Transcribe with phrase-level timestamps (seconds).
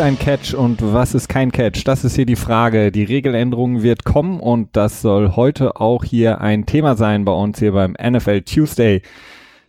[0.00, 1.84] ist ein Catch und was ist kein Catch?
[1.84, 2.90] Das ist hier die Frage.
[2.90, 7.58] Die Regeländerung wird kommen und das soll heute auch hier ein Thema sein bei uns
[7.58, 9.02] hier beim NFL Tuesday.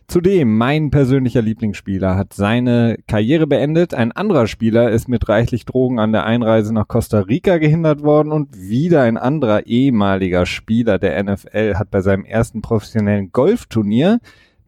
[0.08, 3.92] Zudem, mein persönlicher Lieblingsspieler hat seine Karriere beendet.
[3.92, 8.32] Ein anderer Spieler ist mit reichlich Drogen an der Einreise nach Costa Rica gehindert worden
[8.32, 14.18] und wieder ein anderer ehemaliger Spieler der NFL hat bei seinem ersten professionellen Golfturnier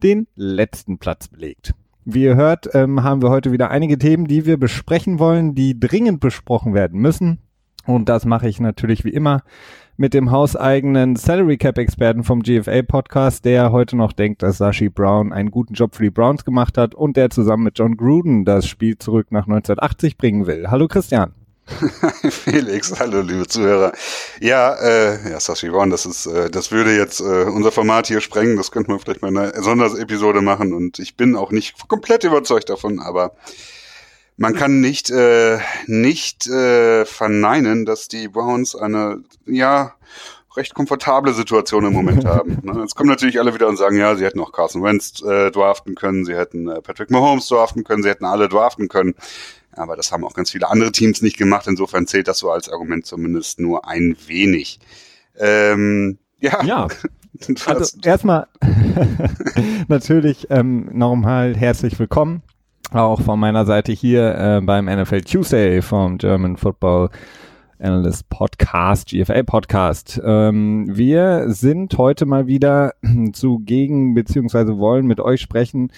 [0.03, 1.73] den letzten Platz belegt.
[2.07, 5.79] Wie ihr hört, ähm, haben wir heute wieder einige Themen, die wir besprechen wollen, die
[5.79, 7.39] dringend besprochen werden müssen.
[7.87, 9.41] Und das mache ich natürlich wie immer
[9.97, 14.89] mit dem hauseigenen Salary Cap Experten vom GFA Podcast, der heute noch denkt, dass Sashi
[14.89, 18.45] Brown einen guten Job für die Browns gemacht hat und der zusammen mit John Gruden
[18.45, 20.69] das Spiel zurück nach 1980 bringen will.
[20.69, 21.33] Hallo Christian.
[22.29, 23.91] Felix, hallo liebe Zuhörer.
[24.39, 28.21] Ja, äh, ja, Sashi Brown, das ist, äh, das würde jetzt äh, unser Format hier
[28.21, 28.55] sprengen.
[28.55, 32.69] Das könnte man vielleicht mal eine Sonderepisode machen und ich bin auch nicht komplett überzeugt
[32.69, 33.31] davon, aber
[34.37, 39.95] man kann nicht äh, nicht äh, verneinen, dass die Browns eine ja
[40.55, 42.59] recht komfortable Situation im Moment haben.
[42.61, 42.79] Ne?
[42.81, 45.95] Jetzt kommen natürlich alle wieder und sagen, ja, sie hätten auch Carson Wentz äh, draften
[45.95, 49.15] können, sie hätten äh, Patrick Mahomes draften können, sie hätten alle draften können.
[49.75, 51.67] Aber das haben auch ganz viele andere Teams nicht gemacht.
[51.67, 54.79] Insofern zählt das so als Argument zumindest nur ein wenig.
[55.37, 56.63] Ähm, ja.
[56.63, 56.87] ja.
[57.65, 58.47] Also erstmal
[59.89, 62.43] natürlich ähm, nochmal herzlich willkommen.
[62.91, 67.09] Auch von meiner Seite hier äh, beim NFL Tuesday vom German Football
[67.77, 70.21] Analyst Podcast, GFA Podcast.
[70.23, 72.93] Ähm, wir sind heute mal wieder
[73.33, 75.91] zugegen, beziehungsweise wollen mit euch sprechen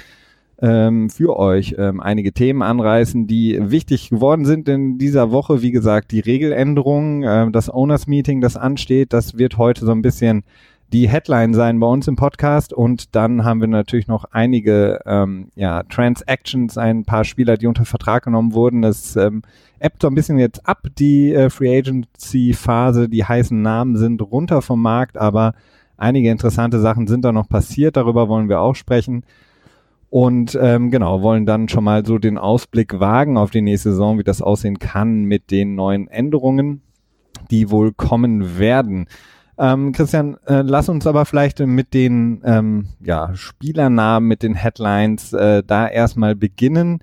[0.61, 5.61] ähm, für euch ähm, einige Themen anreißen, die wichtig geworden sind in dieser Woche.
[5.61, 10.01] Wie gesagt, die Regeländerung, äh, das Owners Meeting, das ansteht, das wird heute so ein
[10.01, 10.43] bisschen
[10.93, 12.73] die Headline sein bei uns im Podcast.
[12.73, 17.85] Und dann haben wir natürlich noch einige ähm, ja, Transactions, ein paar Spieler, die unter
[17.85, 18.81] Vertrag genommen wurden.
[18.81, 19.41] Das ähm,
[19.79, 23.09] ebbt so ein bisschen jetzt ab, die äh, Free Agency Phase.
[23.09, 25.53] Die heißen Namen sind runter vom Markt, aber
[25.97, 27.97] einige interessante Sachen sind da noch passiert.
[27.97, 29.23] Darüber wollen wir auch sprechen.
[30.09, 34.17] Und ähm, genau, wollen dann schon mal so den Ausblick wagen auf die nächste Saison,
[34.17, 36.81] wie das aussehen kann mit den neuen Änderungen,
[37.51, 39.07] die wohl kommen werden.
[39.59, 45.33] Ähm, Christian, äh, lass uns aber vielleicht mit den ähm, ja, Spielernamen, mit den Headlines
[45.33, 46.99] äh, da erstmal beginnen.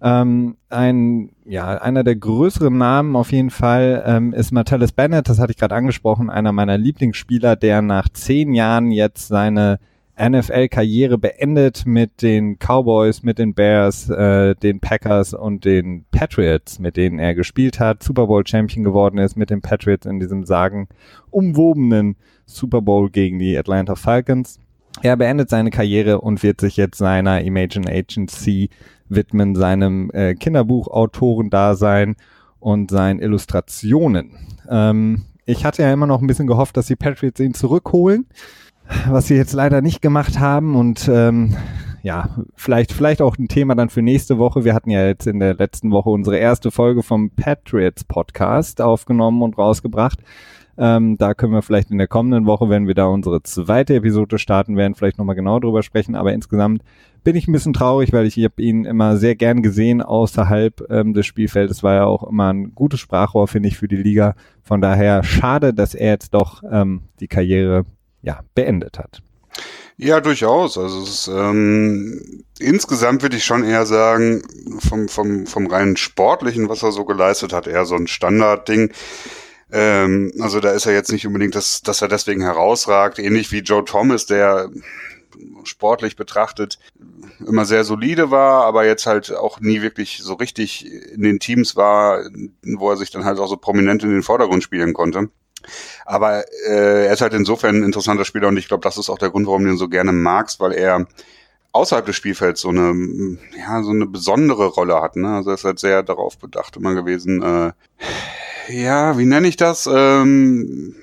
[0.00, 5.40] Ähm, ein, ja, einer der größeren Namen auf jeden Fall ähm, ist Martellus Bennett, das
[5.40, 9.78] hatte ich gerade angesprochen, einer meiner Lieblingsspieler, der nach zehn Jahren jetzt seine
[10.18, 16.96] NFL-Karriere beendet mit den Cowboys, mit den Bears, äh, den Packers und den Patriots, mit
[16.96, 20.88] denen er gespielt hat, Super Bowl Champion geworden ist mit den Patriots in diesem sagen
[21.30, 22.16] umwobenen
[22.46, 24.58] Super Bowl gegen die Atlanta Falcons.
[25.02, 28.70] Er beendet seine Karriere und wird sich jetzt seiner Imagine Agency
[29.08, 32.16] widmen, seinem äh, Kinderbuchautorendasein
[32.58, 34.30] und seinen Illustrationen.
[34.70, 38.26] Ähm, ich hatte ja immer noch ein bisschen gehofft, dass die Patriots ihn zurückholen
[39.08, 41.56] was sie jetzt leider nicht gemacht haben und ähm,
[42.02, 44.64] ja, vielleicht, vielleicht auch ein Thema dann für nächste Woche.
[44.64, 49.42] Wir hatten ja jetzt in der letzten Woche unsere erste Folge vom Patriots Podcast aufgenommen
[49.42, 50.20] und rausgebracht.
[50.78, 54.38] Ähm, da können wir vielleicht in der kommenden Woche, wenn wir da unsere zweite Episode
[54.38, 56.14] starten werden, vielleicht nochmal genau drüber sprechen.
[56.14, 56.82] Aber insgesamt
[57.24, 60.84] bin ich ein bisschen traurig, weil ich, ich habe ihn immer sehr gern gesehen außerhalb
[60.90, 61.82] ähm, des Spielfeldes.
[61.82, 64.34] War ja auch immer ein gutes Sprachrohr, finde ich, für die Liga.
[64.62, 67.84] Von daher schade, dass er jetzt doch ähm, die Karriere
[68.22, 69.22] ja, beendet hat.
[69.96, 70.76] Ja, durchaus.
[70.76, 74.42] Also ist, ähm, insgesamt würde ich schon eher sagen,
[74.78, 78.92] vom, vom, vom reinen Sportlichen, was er so geleistet hat, eher so ein Standardding.
[79.72, 83.60] Ähm, also da ist er jetzt nicht unbedingt, dass, dass er deswegen herausragt, ähnlich wie
[83.60, 84.70] Joe Thomas, der
[85.64, 86.78] sportlich betrachtet
[87.46, 91.76] immer sehr solide war, aber jetzt halt auch nie wirklich so richtig in den Teams
[91.76, 92.24] war,
[92.62, 95.28] wo er sich dann halt auch so prominent in den Vordergrund spielen konnte.
[96.04, 99.18] Aber äh, er ist halt insofern ein interessanter Spieler und ich glaube, das ist auch
[99.18, 101.06] der Grund, warum du ihn so gerne magst, weil er
[101.72, 105.16] außerhalb des Spielfelds so eine, ja, so eine besondere Rolle hat.
[105.16, 105.28] Ne?
[105.28, 107.42] Also er ist halt sehr darauf bedacht immer gewesen.
[107.42, 107.72] Äh,
[108.68, 109.88] ja, wie nenne ich das?
[109.92, 110.96] Ähm,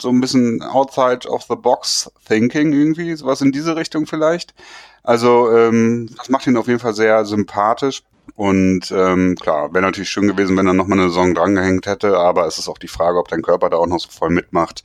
[0.00, 4.54] so ein bisschen outside of the box thinking irgendwie, sowas in diese Richtung vielleicht.
[5.02, 8.02] Also ähm, das macht ihn auf jeden Fall sehr sympathisch.
[8.36, 12.46] Und ähm, klar, wäre natürlich schön gewesen, wenn er nochmal eine Saison drangehängt hätte, aber
[12.46, 14.82] es ist auch die Frage, ob dein Körper da auch noch so voll mitmacht,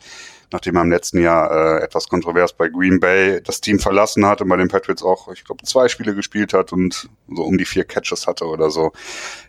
[0.51, 4.41] nachdem er im letzten Jahr äh, etwas kontrovers bei Green Bay das Team verlassen hat
[4.41, 7.65] und bei den Patriots auch, ich glaube, zwei Spiele gespielt hat und so um die
[7.65, 8.91] vier Catches hatte oder so.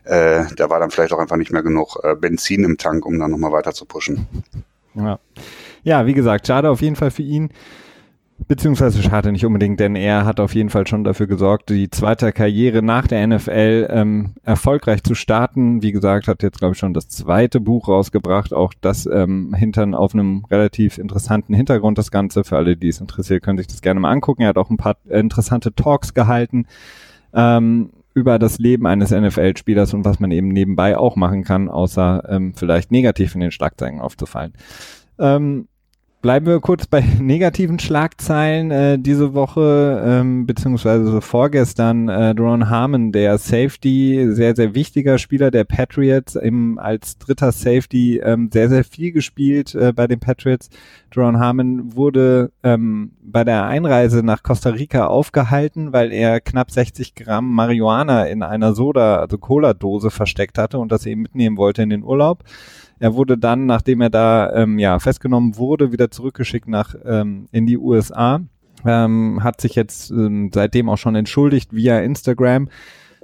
[0.04, 3.18] Äh, da war dann vielleicht auch einfach nicht mehr genug äh, Benzin im Tank, um
[3.18, 4.26] dann nochmal weiter zu pushen.
[4.94, 5.18] Ja.
[5.82, 7.50] ja, wie gesagt, schade auf jeden Fall für ihn.
[8.48, 12.32] Beziehungsweise schade nicht unbedingt, denn er hat auf jeden Fall schon dafür gesorgt, die zweite
[12.32, 15.82] Karriere nach der NFL ähm, erfolgreich zu starten.
[15.82, 18.52] Wie gesagt, hat jetzt, glaube ich, schon das zweite Buch rausgebracht.
[18.52, 22.44] Auch das ähm, hintern auf einem relativ interessanten Hintergrund, das Ganze.
[22.44, 24.42] Für alle, die es interessiert, können sich das gerne mal angucken.
[24.42, 26.66] Er hat auch ein paar interessante Talks gehalten.
[27.32, 32.24] Ähm, über das Leben eines NFL-Spielers und was man eben nebenbei auch machen kann, außer
[32.28, 34.52] ähm, vielleicht negativ in den Schlagzeilen aufzufallen.
[35.18, 35.68] Ähm,
[36.22, 42.10] Bleiben wir kurz bei negativen Schlagzeilen äh, diese Woche, ähm, beziehungsweise vorgestern.
[42.10, 48.18] Äh, Duron Harmon, der Safety, sehr, sehr wichtiger Spieler der Patriots, im, als dritter Safety
[48.18, 50.68] ähm, sehr, sehr viel gespielt äh, bei den Patriots.
[51.10, 57.14] Duron Harmon wurde ähm, bei der Einreise nach Costa Rica aufgehalten, weil er knapp 60
[57.14, 61.88] Gramm Marihuana in einer Soda, also Cola-Dose versteckt hatte und das eben mitnehmen wollte in
[61.88, 62.44] den Urlaub.
[63.00, 67.66] Er wurde dann, nachdem er da ähm, ja festgenommen wurde, wieder zurückgeschickt nach ähm, in
[67.66, 68.40] die USA.
[68.84, 72.68] Ähm, hat sich jetzt ähm, seitdem auch schon entschuldigt via Instagram.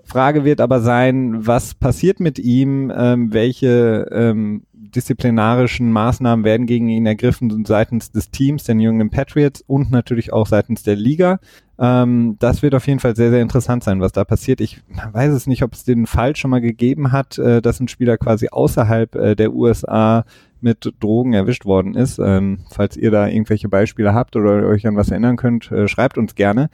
[0.06, 6.88] Frage wird aber sein, was passiert mit ihm, ähm, welche ähm, disziplinarischen Maßnahmen werden gegen
[6.88, 11.40] ihn ergriffen seitens des Teams, den jungen Patriots und natürlich auch seitens der Liga.
[11.78, 14.60] Ähm, das wird auf jeden Fall sehr, sehr interessant sein, was da passiert.
[14.60, 14.80] Ich
[15.12, 18.16] weiß es nicht, ob es den Fall schon mal gegeben hat, äh, dass ein Spieler
[18.16, 20.24] quasi außerhalb äh, der USA
[20.60, 22.18] mit Drogen erwischt worden ist.
[22.18, 26.16] Ähm, falls ihr da irgendwelche Beispiele habt oder euch an was erinnern könnt, äh, schreibt
[26.16, 26.70] uns gerne.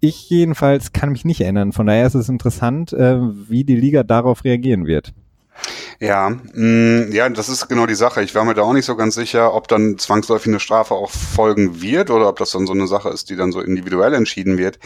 [0.00, 1.72] Ich jedenfalls kann mich nicht erinnern.
[1.72, 5.12] Von daher ist es interessant, äh, wie die Liga darauf reagieren wird.
[5.98, 8.22] Ja, mh, mm, ja, das ist genau die Sache.
[8.22, 11.10] Ich war mir da auch nicht so ganz sicher, ob dann zwangsläufig eine Strafe auch
[11.10, 14.58] folgen wird oder ob das dann so eine Sache ist, die dann so individuell entschieden
[14.58, 14.78] wird.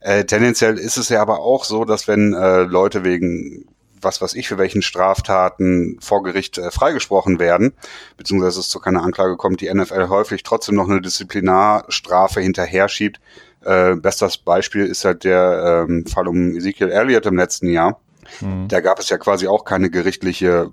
[0.00, 3.66] Äh, tendenziell ist es ja aber auch so, dass wenn äh, Leute wegen
[4.04, 7.72] was weiß ich für welchen Straftaten vor Gericht äh, freigesprochen werden,
[8.16, 13.20] beziehungsweise es zu keiner Anklage kommt, die NFL häufig trotzdem noch eine Disziplinarstrafe hinterher schiebt.
[13.64, 17.98] Äh, bestes Beispiel ist halt der ähm, Fall um Ezekiel Elliott im letzten Jahr
[18.40, 18.68] Mhm.
[18.68, 20.70] Da gab es ja quasi auch keine gerichtliche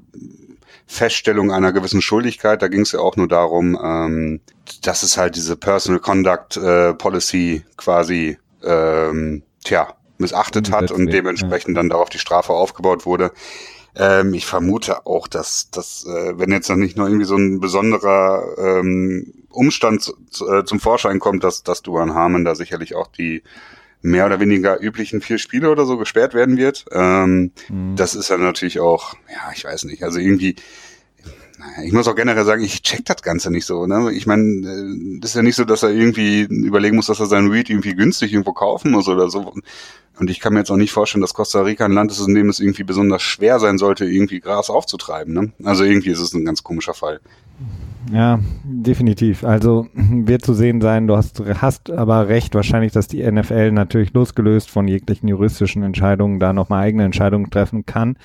[0.88, 2.61] Feststellung einer gewissen Schuldigkeit.
[2.61, 4.41] Da ging es ja auch nur darum, ähm,
[4.83, 11.75] dass es halt diese Personal Conduct äh, Policy quasi ähm, tja, missachtet hat und dementsprechend
[11.75, 11.81] ja.
[11.81, 13.31] dann darauf die Strafe aufgebaut wurde.
[13.95, 17.59] Ähm, ich vermute auch, dass, dass äh, wenn jetzt noch nicht nur irgendwie so ein
[17.59, 22.95] besonderer ähm, Umstand zu, zu, äh, zum Vorschein kommt, dass, dass Duan Harmon da sicherlich
[22.95, 23.44] auch die
[24.01, 26.86] mehr oder weniger üblichen vier Spiele oder so gesperrt werden wird.
[26.92, 27.95] Ähm, mhm.
[27.95, 30.56] Das ist dann natürlich auch, ja, ich weiß nicht, also irgendwie,
[31.59, 33.86] naja, ich muss auch generell sagen, ich check das Ganze nicht so.
[33.86, 34.12] Ne?
[34.13, 37.27] Ich meine, äh, das ist ja nicht so, dass er irgendwie überlegen muss, dass er
[37.27, 39.54] seinen Weed irgendwie günstig irgendwo kaufen muss oder so.
[40.19, 42.33] Und ich kann mir jetzt auch nicht vorstellen, dass Costa Rica ein Land ist, in
[42.33, 45.33] dem es irgendwie besonders schwer sein sollte, irgendwie Gras aufzutreiben.
[45.33, 45.51] Ne?
[45.63, 47.21] Also irgendwie ist es ein ganz komischer Fall.
[48.12, 49.44] Ja, definitiv.
[49.44, 54.13] Also wird zu sehen sein, du hast, hast aber recht, wahrscheinlich, dass die NFL natürlich
[54.13, 58.18] losgelöst von jeglichen juristischen Entscheidungen da nochmal eigene Entscheidungen treffen kann.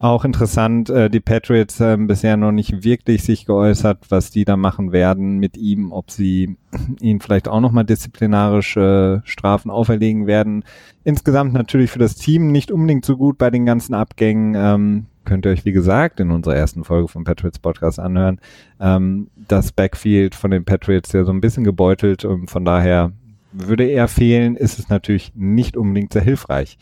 [0.00, 4.56] Auch interessant, äh, die Patriots haben bisher noch nicht wirklich sich geäußert, was die da
[4.56, 6.56] machen werden mit ihm, ob sie
[7.00, 10.62] ihn vielleicht auch nochmal disziplinarische Strafen auferlegen werden.
[11.02, 14.54] Insgesamt natürlich für das Team nicht unbedingt so gut bei den ganzen Abgängen.
[14.56, 18.40] Ähm, könnt ihr euch, wie gesagt, in unserer ersten Folge vom Patriots Podcast anhören.
[18.80, 23.12] Ähm, das Backfield von den Patriots ja so ein bisschen gebeutelt und von daher
[23.52, 26.78] würde er fehlen, ist es natürlich nicht unbedingt sehr hilfreich.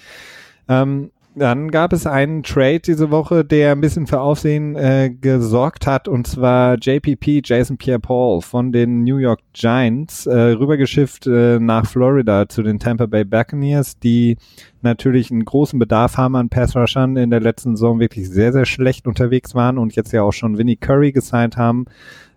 [0.68, 5.86] Ähm, dann gab es einen Trade diese Woche, der ein bisschen für Aufsehen äh, gesorgt
[5.86, 11.86] hat, und zwar JPP, Jason Pierre-Paul von den New York Giants, äh, rübergeschifft äh, nach
[11.86, 14.38] Florida zu den Tampa Bay Buccaneers, die
[14.80, 19.06] natürlich einen großen Bedarf haben an Pass-Rushern in der letzten Saison wirklich sehr, sehr schlecht
[19.06, 21.84] unterwegs waren und jetzt ja auch schon Vinnie Curry gesigned haben.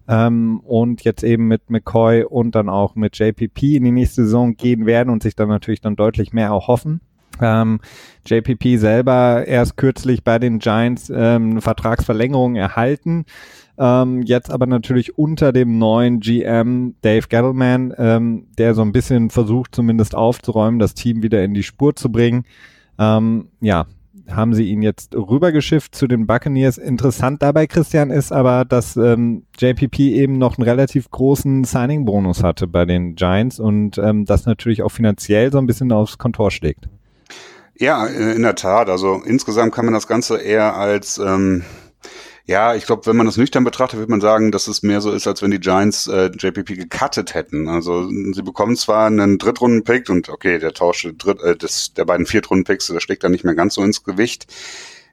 [0.09, 4.57] Ähm, und jetzt eben mit McCoy und dann auch mit JPP in die nächste Saison
[4.57, 6.99] gehen werden und sich dann natürlich dann deutlich mehr erhoffen.
[7.41, 7.79] Ähm,
[8.25, 13.25] JPP selber erst kürzlich bei den Giants ähm, eine Vertragsverlängerung erhalten.
[13.77, 19.29] Ähm, jetzt aber natürlich unter dem neuen GM Dave Gettleman, ähm, der so ein bisschen
[19.29, 22.43] versucht zumindest aufzuräumen, das Team wieder in die Spur zu bringen.
[22.97, 23.85] Ähm, ja,
[24.29, 26.77] haben sie ihn jetzt rübergeschifft zu den Buccaneers.
[26.77, 32.67] Interessant dabei, Christian, ist aber, dass ähm, JPP eben noch einen relativ großen Signing-Bonus hatte
[32.67, 36.89] bei den Giants und ähm, das natürlich auch finanziell so ein bisschen aufs Kontor schlägt.
[37.79, 38.89] Ja, in der Tat.
[38.89, 41.63] Also insgesamt kann man das Ganze eher als ähm,
[42.49, 45.11] ja, ich glaube, wenn man das nüchtern betrachtet, würde man sagen, dass es mehr so
[45.11, 47.67] ist, als wenn die Giants äh, JPP gecuttet hätten.
[47.67, 52.25] Also sie bekommen zwar einen Drittrunden-Pick und okay, der Tausch Dritt, äh, des, der beiden
[52.25, 54.47] Viertrunden-Picks, der steckt da nicht mehr ganz so ins Gewicht.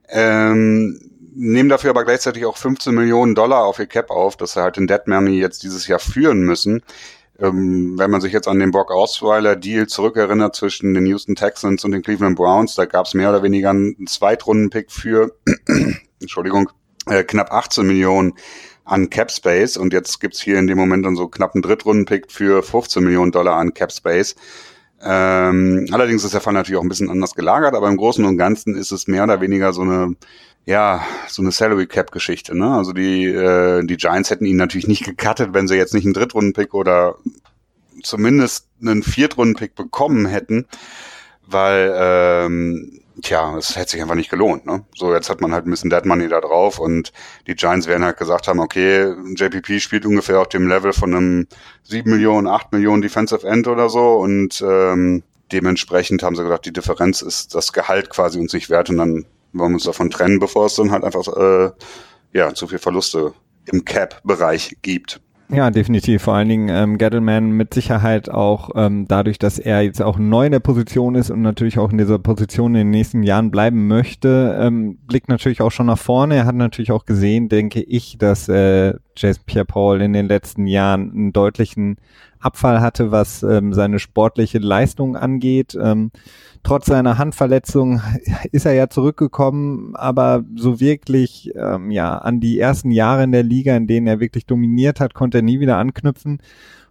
[0.08, 0.98] Ähm,
[1.34, 4.78] nehmen dafür aber gleichzeitig auch 15 Millionen Dollar auf ihr Cap auf, dass sie halt
[4.78, 6.82] den Dead Money jetzt dieses Jahr führen müssen.
[7.38, 11.92] Ähm, wenn man sich jetzt an den Brock Osweiler-Deal zurückerinnert zwischen den Houston Texans und
[11.92, 15.36] den Cleveland Browns, da gab es mehr oder weniger einen Zweitrunden-Pick für,
[16.20, 16.70] Entschuldigung,
[17.06, 18.34] äh, knapp 18 Millionen
[18.84, 22.30] an Cap Space und jetzt gibt's hier in dem Moment dann so knapp einen Drittrunden-Pick
[22.30, 24.36] für 15 Millionen Dollar an Cap Space.
[25.02, 28.38] Ähm, allerdings ist der Fall natürlich auch ein bisschen anders gelagert, aber im Großen und
[28.38, 30.16] Ganzen ist es mehr oder weniger so eine,
[30.66, 32.56] ja, so eine Salary Cap Geschichte.
[32.56, 32.68] Ne?
[32.68, 36.14] Also die, äh, die Giants hätten ihn natürlich nicht gecuttet, wenn sie jetzt nicht einen
[36.14, 37.16] Drittrunden-Pick oder
[38.02, 40.66] zumindest einen Viertrunden-Pick bekommen hätten,
[41.46, 44.66] weil ähm, tja, es hätte sich einfach nicht gelohnt.
[44.66, 44.84] Ne?
[44.94, 47.12] So, jetzt hat man halt ein bisschen Dead Money da drauf und
[47.46, 51.46] die Giants werden halt gesagt haben, okay, JPP spielt ungefähr auf dem Level von einem
[51.84, 56.72] 7 Millionen, 8 Millionen Defensive End oder so und ähm, dementsprechend haben sie gesagt, die
[56.72, 60.66] Differenz ist das Gehalt quasi uns nicht wert und dann wollen uns davon trennen, bevor
[60.66, 61.70] es dann halt einfach äh,
[62.32, 63.32] ja zu viel Verluste
[63.66, 65.20] im Cap-Bereich gibt.
[65.48, 66.22] Ja, definitiv.
[66.22, 70.46] Vor allen Dingen ähm, Gettleman mit Sicherheit auch ähm, dadurch, dass er jetzt auch neu
[70.46, 73.86] in der Position ist und natürlich auch in dieser Position in den nächsten Jahren bleiben
[73.86, 76.36] möchte, ähm, blickt natürlich auch schon nach vorne.
[76.36, 81.10] Er hat natürlich auch gesehen, denke ich, dass äh, Jason Pierre-Paul in den letzten Jahren
[81.10, 81.96] einen deutlichen
[82.38, 85.76] Abfall hatte, was ähm, seine sportliche Leistung angeht.
[85.80, 86.10] Ähm,
[86.62, 88.00] trotz seiner Handverletzung
[88.52, 93.42] ist er ja zurückgekommen, aber so wirklich ähm, ja an die ersten Jahre in der
[93.42, 96.40] Liga, in denen er wirklich dominiert hat, konnte er nie wieder anknüpfen.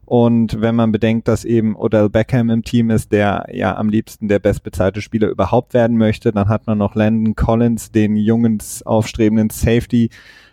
[0.06, 4.28] Und wenn man bedenkt, dass eben Odell Beckham im Team ist, der ja am liebsten
[4.28, 9.50] der bestbezahlte Spieler überhaupt werden möchte, dann hat man noch Landon Collins, den jungen aufstrebenden
[9.50, 10.12] Safety,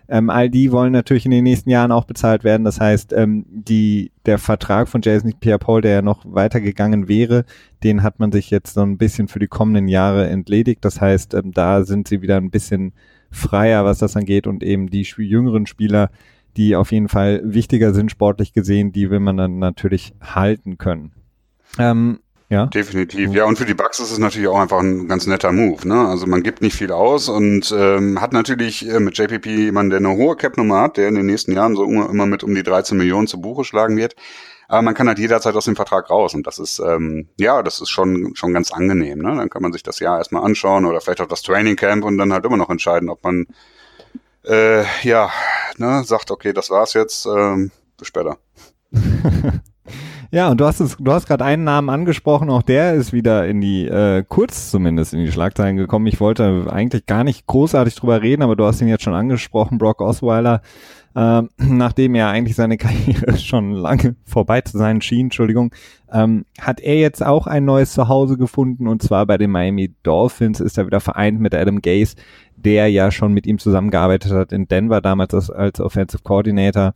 [0.09, 2.64] ähm, all die wollen natürlich in den nächsten Jahren auch bezahlt werden.
[2.64, 7.44] Das heißt, ähm, die, der Vertrag von Jason Pierre-Paul, der ja noch weitergegangen wäre,
[7.82, 10.85] den hat man sich jetzt so ein bisschen für die kommenden Jahre entledigt.
[10.85, 12.92] Das heißt, ähm, da sind sie wieder ein bisschen
[13.30, 16.11] freier, was das angeht und eben die jüngeren Spieler,
[16.56, 21.12] die auf jeden Fall wichtiger sind sportlich gesehen, die will man dann natürlich halten können.
[21.78, 22.21] Ähm,
[22.52, 22.66] ja.
[22.66, 23.32] Definitiv.
[23.32, 25.88] Ja, und für die Bugs ist es natürlich auch einfach ein ganz netter Move.
[25.88, 26.06] Ne?
[26.06, 30.00] Also man gibt nicht viel aus und ähm, hat natürlich äh, mit JPP jemanden, der
[30.00, 32.99] eine hohe Cap-Nummer hat, der in den nächsten Jahren so immer mit um die 13
[32.99, 34.16] Millionen zu Buche schlagen wird.
[34.68, 37.80] Aber man kann halt jederzeit aus dem Vertrag raus und das ist, ähm, ja, das
[37.80, 39.21] ist schon, schon ganz angenehm.
[39.21, 39.35] Ne?
[39.35, 42.18] Dann kann man sich das Jahr erstmal anschauen oder vielleicht auch das Training Camp und
[42.18, 43.47] dann halt immer noch entscheiden, ob man,
[44.44, 45.30] äh, ja,
[45.78, 48.37] ne, sagt, okay, das war's jetzt, ähm, bis später.
[50.35, 53.47] Ja, und du hast es, du hast gerade einen Namen angesprochen, auch der ist wieder
[53.47, 56.07] in die, äh, kurz zumindest in die Schlagzeilen gekommen.
[56.07, 59.77] Ich wollte eigentlich gar nicht großartig drüber reden, aber du hast ihn jetzt schon angesprochen,
[59.77, 60.62] Brock Osweiler,
[61.15, 65.75] äh, nachdem er eigentlich seine Karriere schon lange vorbei zu sein schien, Entschuldigung,
[66.11, 70.61] ähm, hat er jetzt auch ein neues Zuhause gefunden und zwar bei den Miami Dolphins
[70.61, 72.17] ist er wieder vereint mit Adam Gase,
[72.57, 76.95] der ja schon mit ihm zusammengearbeitet hat in Denver damals als, als Offensive Coordinator.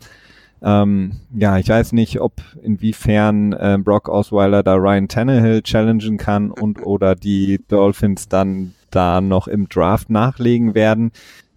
[0.67, 6.51] Ähm, ja, ich weiß nicht, ob inwiefern äh, Brock Osweiler da Ryan Tannehill challengen kann
[6.51, 11.13] und oder die Dolphins dann da noch im Draft nachlegen werden.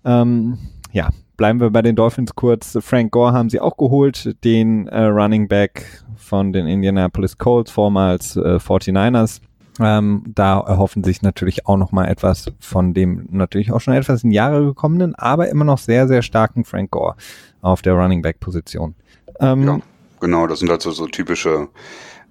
[0.06, 0.60] Ähm,
[0.92, 2.78] ja, bleiben wir bei den Dolphins kurz.
[2.82, 8.36] Frank Gore haben sie auch geholt, den äh, Running Back von den Indianapolis Colts, vormals
[8.36, 9.42] äh, 49ers.
[9.80, 14.24] Ähm, da erhoffen sich natürlich auch noch mal etwas von dem natürlich auch schon etwas
[14.24, 17.16] in Jahre gekommenen, aber immer noch sehr, sehr starken Frank Gore
[17.62, 18.96] auf der Running Back Position.
[19.40, 19.80] Ähm, ja,
[20.20, 21.70] genau, das sind halt so, so typische,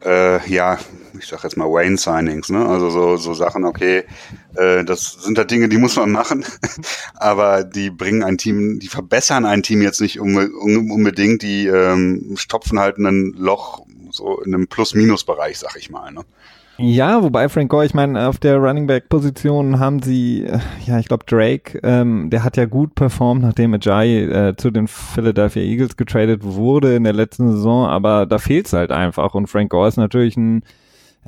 [0.05, 0.79] äh, ja,
[1.19, 2.67] ich sag jetzt mal Wayne Signings, ne?
[2.67, 4.05] Also so, so Sachen, okay,
[4.57, 6.45] äh, das sind halt Dinge, die muss man machen,
[7.15, 12.79] aber die bringen ein Team, die verbessern ein Team jetzt nicht unbedingt, die ähm, stopfen
[12.79, 16.25] halt ein Loch so in einem Plus-Minus-Bereich, sag ich mal, ne?
[16.81, 21.01] Ja, wobei Frank Gore, ich meine, auf der Running Back Position haben sie, äh, ja,
[21.01, 25.63] ich glaube Drake, ähm, der hat ja gut performt, nachdem Ajayi äh, zu den Philadelphia
[25.63, 29.35] Eagles getradet wurde in der letzten Saison, aber da fehlt's halt einfach.
[29.35, 30.63] Und Frank Gore ist natürlich ein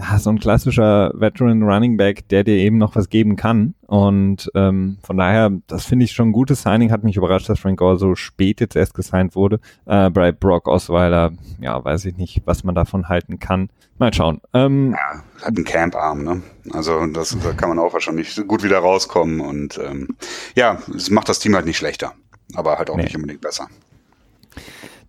[0.00, 3.74] ja, so ein klassischer Veteran Running Back, der dir eben noch was geben kann.
[3.86, 6.90] Und ähm, von daher, das finde ich schon ein gutes Signing.
[6.90, 9.60] Hat mich überrascht, dass Frank Gore so spät jetzt erst gesigned wurde.
[9.86, 13.68] Äh, bei Brock Osweiler, ja, weiß ich nicht, was man davon halten kann.
[13.98, 14.40] Mal schauen.
[14.54, 16.42] Ähm, ja, hat einen Camp-Arm, ne?
[16.72, 19.40] Also das, da kann man auch wahrscheinlich gut wieder rauskommen.
[19.40, 20.08] Und ähm,
[20.54, 22.14] ja, es macht das Team halt nicht schlechter,
[22.54, 23.02] aber halt auch nee.
[23.02, 23.68] nicht unbedingt besser.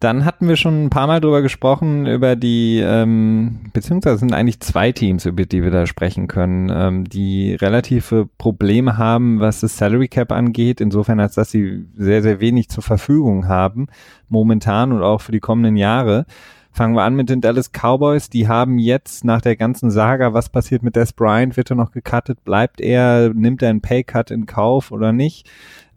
[0.01, 4.59] Dann hatten wir schon ein paar Mal drüber gesprochen, über die, ähm, beziehungsweise sind eigentlich
[4.59, 9.77] zwei Teams, über die wir da sprechen können, ähm, die relative Probleme haben, was das
[9.77, 13.89] Salary Cap angeht, insofern als dass sie sehr, sehr wenig zur Verfügung haben,
[14.27, 16.25] momentan und auch für die kommenden Jahre.
[16.71, 18.29] Fangen wir an mit den Dallas Cowboys.
[18.29, 21.91] Die haben jetzt nach der ganzen Saga, was passiert mit Des Bryant, wird er noch
[21.91, 25.49] gecuttet, bleibt er, nimmt er einen Paycut in Kauf oder nicht?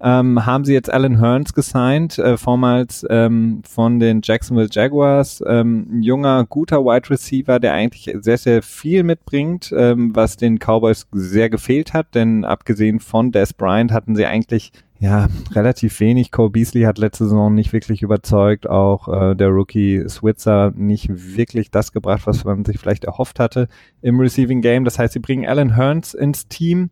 [0.04, 5.42] ähm, haben sie jetzt Alan Hearns gesigned, äh, vormals ähm, von den Jacksonville Jaguars.
[5.46, 10.58] Ähm, ein junger, guter Wide Receiver, der eigentlich sehr, sehr viel mitbringt, ähm, was den
[10.58, 16.30] Cowboys sehr gefehlt hat, denn abgesehen von Des Bryant hatten sie eigentlich ja, relativ wenig.
[16.30, 21.70] Cole Beasley hat letzte Saison nicht wirklich überzeugt, auch äh, der Rookie Switzer nicht wirklich
[21.70, 23.68] das gebracht, was man sich vielleicht erhofft hatte
[24.02, 24.84] im Receiving Game.
[24.84, 26.90] Das heißt, sie bringen Alan Hearns ins Team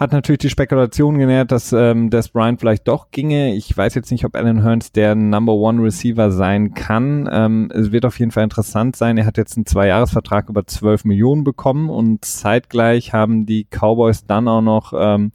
[0.00, 3.54] hat natürlich die Spekulation genährt, dass ähm, Des Bryant vielleicht doch ginge.
[3.54, 7.28] Ich weiß jetzt nicht, ob Alan Hearns der Number One Receiver sein kann.
[7.30, 9.18] Ähm, es wird auf jeden Fall interessant sein.
[9.18, 14.48] Er hat jetzt einen Zweijahresvertrag über 12 Millionen bekommen und zeitgleich haben die Cowboys dann
[14.48, 15.32] auch noch ähm,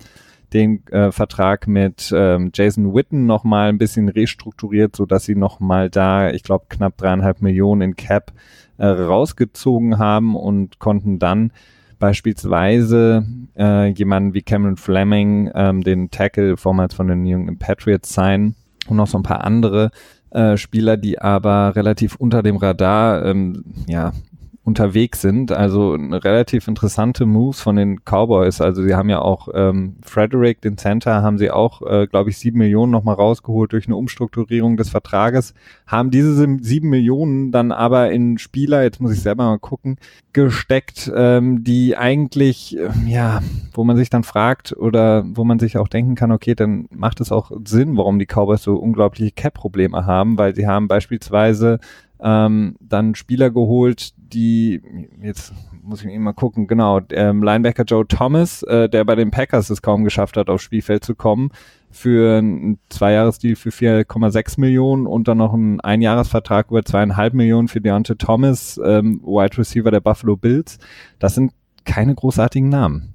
[0.56, 5.90] den äh, Vertrag mit ähm, Jason Witten nochmal ein bisschen restrukturiert, so dass sie nochmal
[5.90, 8.32] da, ich glaube, knapp dreieinhalb Millionen in Cap
[8.78, 11.52] äh, rausgezogen haben und konnten dann
[12.00, 13.26] beispielsweise
[13.58, 18.56] äh, jemanden wie Cameron Fleming, ähm, den Tackle vormals von den New England Patriots sein
[18.88, 19.92] und noch so ein paar andere
[20.32, 24.14] äh, Spieler, die aber relativ unter dem Radar ähm, ja,
[24.66, 25.52] unterwegs sind.
[25.52, 28.62] Also relativ interessante Moves von den Cowboys.
[28.62, 32.40] Also sie haben ja auch ähm, Frederick, den Center, haben sie auch, äh, glaube ich,
[32.40, 35.54] sieben Millionen nochmal rausgeholt durch eine Umstrukturierung des Vertrages.
[35.86, 39.98] Haben diese sieben Millionen dann aber in Spieler, jetzt muss ich selber mal gucken,
[40.34, 43.42] gesteckt, ähm, die eigentlich, äh, ja,
[43.72, 47.22] wo man sich dann fragt oder wo man sich auch denken kann, okay, dann macht
[47.22, 51.80] es auch Sinn, warum die Cowboys so unglaubliche Cap-Probleme haben, weil sie haben beispielsweise
[52.20, 54.82] ähm, dann Spieler geholt, die,
[55.22, 59.70] jetzt muss ich mal gucken, genau, ähm, Linebacker Joe Thomas, äh, der bei den Packers
[59.70, 61.52] es kaum geschafft hat, aufs Spielfeld zu kommen,
[61.92, 67.82] für einen Zweijahresdeal für 4,6 Millionen und dann noch einen Einjahresvertrag über zweieinhalb Millionen für
[67.82, 70.78] Deontay Thomas, ähm, Wide Receiver der Buffalo Bills.
[71.20, 71.54] Das sind
[71.86, 73.15] keine großartigen Namen.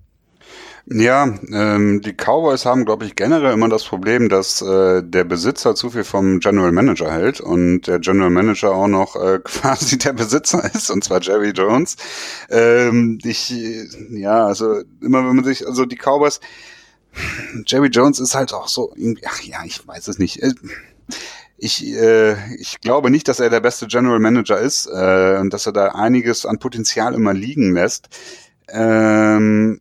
[0.93, 5.77] Ja, ähm, die Cowboys haben, glaube ich, generell immer das Problem, dass äh, der Besitzer
[5.77, 10.15] zu viel vom General Manager hält und der General Manager auch noch äh, quasi der
[10.15, 11.95] Besitzer ist, und zwar Jerry Jones.
[12.49, 13.51] Ähm, ich,
[14.11, 16.41] ja, also immer wenn man sich, also die Cowboys,
[17.67, 18.93] Jerry Jones ist halt auch so
[19.27, 20.43] ach ja, ich weiß es nicht.
[20.43, 20.55] Äh,
[21.57, 25.67] ich, äh, ich glaube nicht, dass er der beste General Manager ist äh, und dass
[25.67, 28.09] er da einiges an Potenzial immer liegen lässt.
[28.69, 29.81] Ähm,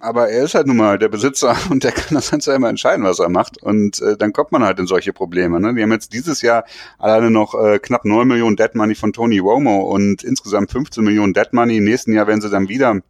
[0.00, 3.04] aber er ist halt nun mal der Besitzer und der kann das Ganze immer entscheiden,
[3.04, 3.62] was er macht.
[3.62, 5.60] Und äh, dann kommt man halt in solche Probleme.
[5.60, 5.74] Ne?
[5.74, 6.64] Die haben jetzt dieses Jahr
[6.98, 11.34] alleine noch äh, knapp 9 Millionen Dead Money von Tony Romo und insgesamt 15 Millionen
[11.34, 11.78] Dead Money.
[11.78, 13.00] Im nächsten Jahr werden sie dann wieder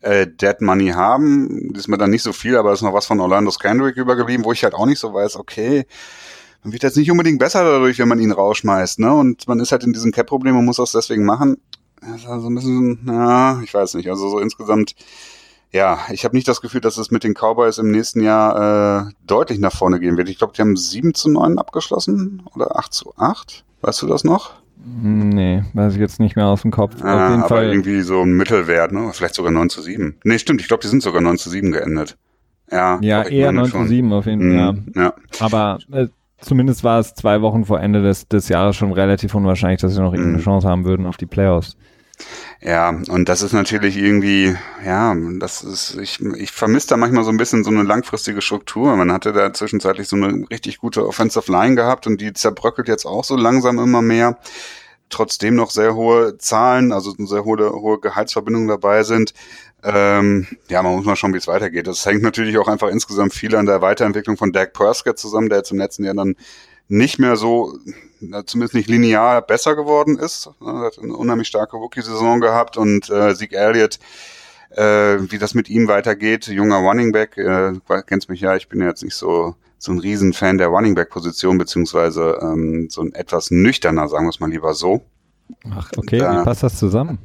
[0.00, 1.72] äh, Dead Money haben.
[1.74, 4.64] Diesmal dann nicht so viel, aber ist noch was von Orlando Scandrick übergeblieben, wo ich
[4.64, 5.86] halt auch nicht so weiß, okay,
[6.62, 8.98] man wird jetzt nicht unbedingt besser dadurch, wenn man ihn rausschmeißt.
[8.98, 9.12] Ne?
[9.12, 11.56] Und man ist halt in diesem Cap-Problem und muss das deswegen machen.
[12.02, 14.08] Also ein bisschen, ja, ich weiß nicht.
[14.08, 14.94] Also so insgesamt
[15.72, 19.12] ja, ich habe nicht das Gefühl, dass es mit den Cowboys im nächsten Jahr äh,
[19.26, 20.28] deutlich nach vorne gehen wird.
[20.28, 23.64] Ich glaube, die haben 7 zu 9 abgeschlossen oder 8 zu 8.
[23.80, 24.54] Weißt du das noch?
[24.84, 26.96] Nee, weiß ich jetzt nicht mehr aus dem Kopf.
[27.00, 27.68] Ja, Auf jeden aber Fall.
[27.68, 29.10] irgendwie so ein Mittelwert, ne?
[29.12, 30.16] Vielleicht sogar 9 zu 7.
[30.24, 32.16] Nee, stimmt, ich glaube, die sind sogar 9 zu 7 geendet.
[32.70, 33.82] Ja, ja eher 9 schon.
[33.82, 34.72] zu 7 auf jeden Fall.
[34.72, 35.02] Mhm, ja.
[35.02, 35.14] ja.
[35.40, 36.08] Aber äh,
[36.40, 40.00] zumindest war es zwei Wochen vor Ende des, des Jahres schon relativ unwahrscheinlich, dass sie
[40.00, 40.44] noch irgendeine mhm.
[40.44, 41.76] Chance haben würden auf die Playoffs.
[42.62, 44.54] Ja, und das ist natürlich irgendwie,
[44.84, 48.96] ja, das ist, ich, ich vermisse da manchmal so ein bisschen so eine langfristige Struktur.
[48.96, 53.06] Man hatte da zwischenzeitlich so eine richtig gute Offensive Line gehabt und die zerbröckelt jetzt
[53.06, 54.38] auch so langsam immer mehr.
[55.08, 59.34] Trotzdem noch sehr hohe Zahlen, also sehr hohe, hohe Gehaltsverbindungen dabei sind.
[59.82, 61.86] Ähm, ja, man muss mal schauen, wie es weitergeht.
[61.86, 65.58] Das hängt natürlich auch einfach insgesamt viel an der Weiterentwicklung von Dak Prescott zusammen, der
[65.58, 66.36] jetzt im letzten Jahr dann
[66.88, 67.78] nicht mehr so,
[68.46, 70.50] zumindest nicht linear besser geworden ist.
[70.60, 73.98] Er hat eine unheimlich starke Rookie-Saison gehabt und äh, Sieg Elliott,
[74.70, 77.72] äh, wie das mit ihm weitergeht, junger Running Back, äh,
[78.06, 81.08] kennst mich ja, ich bin ja jetzt nicht so so ein Riesenfan der Running Back
[81.08, 85.00] Position, beziehungsweise ähm, so ein etwas nüchterner, sagen wir es mal lieber so.
[85.70, 87.18] Ach, okay, und, äh, wie passt das zusammen?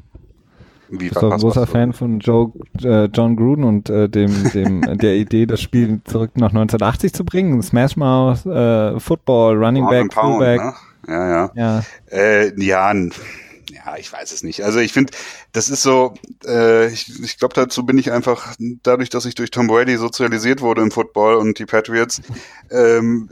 [0.90, 2.52] Wie bist doch ein großer Fan von Joe,
[2.84, 7.26] äh, John Gruden und äh, dem, dem der Idee, das Spiel zurück nach 1980 zu
[7.26, 7.62] bringen.
[7.62, 10.62] Smash Mouth, äh, Football, Running Back, Fullback.
[10.62, 10.74] Ne?
[11.08, 11.52] Ja, ja.
[11.56, 12.94] Ja, äh, ja,
[13.86, 14.64] ja, ich weiß es nicht.
[14.64, 15.14] Also ich finde,
[15.52, 16.14] das ist so,
[16.46, 20.62] äh, ich, ich glaube, dazu bin ich einfach, dadurch, dass ich durch Tom Brady sozialisiert
[20.62, 22.22] wurde im Football und die Patriots,
[22.72, 23.30] ähm,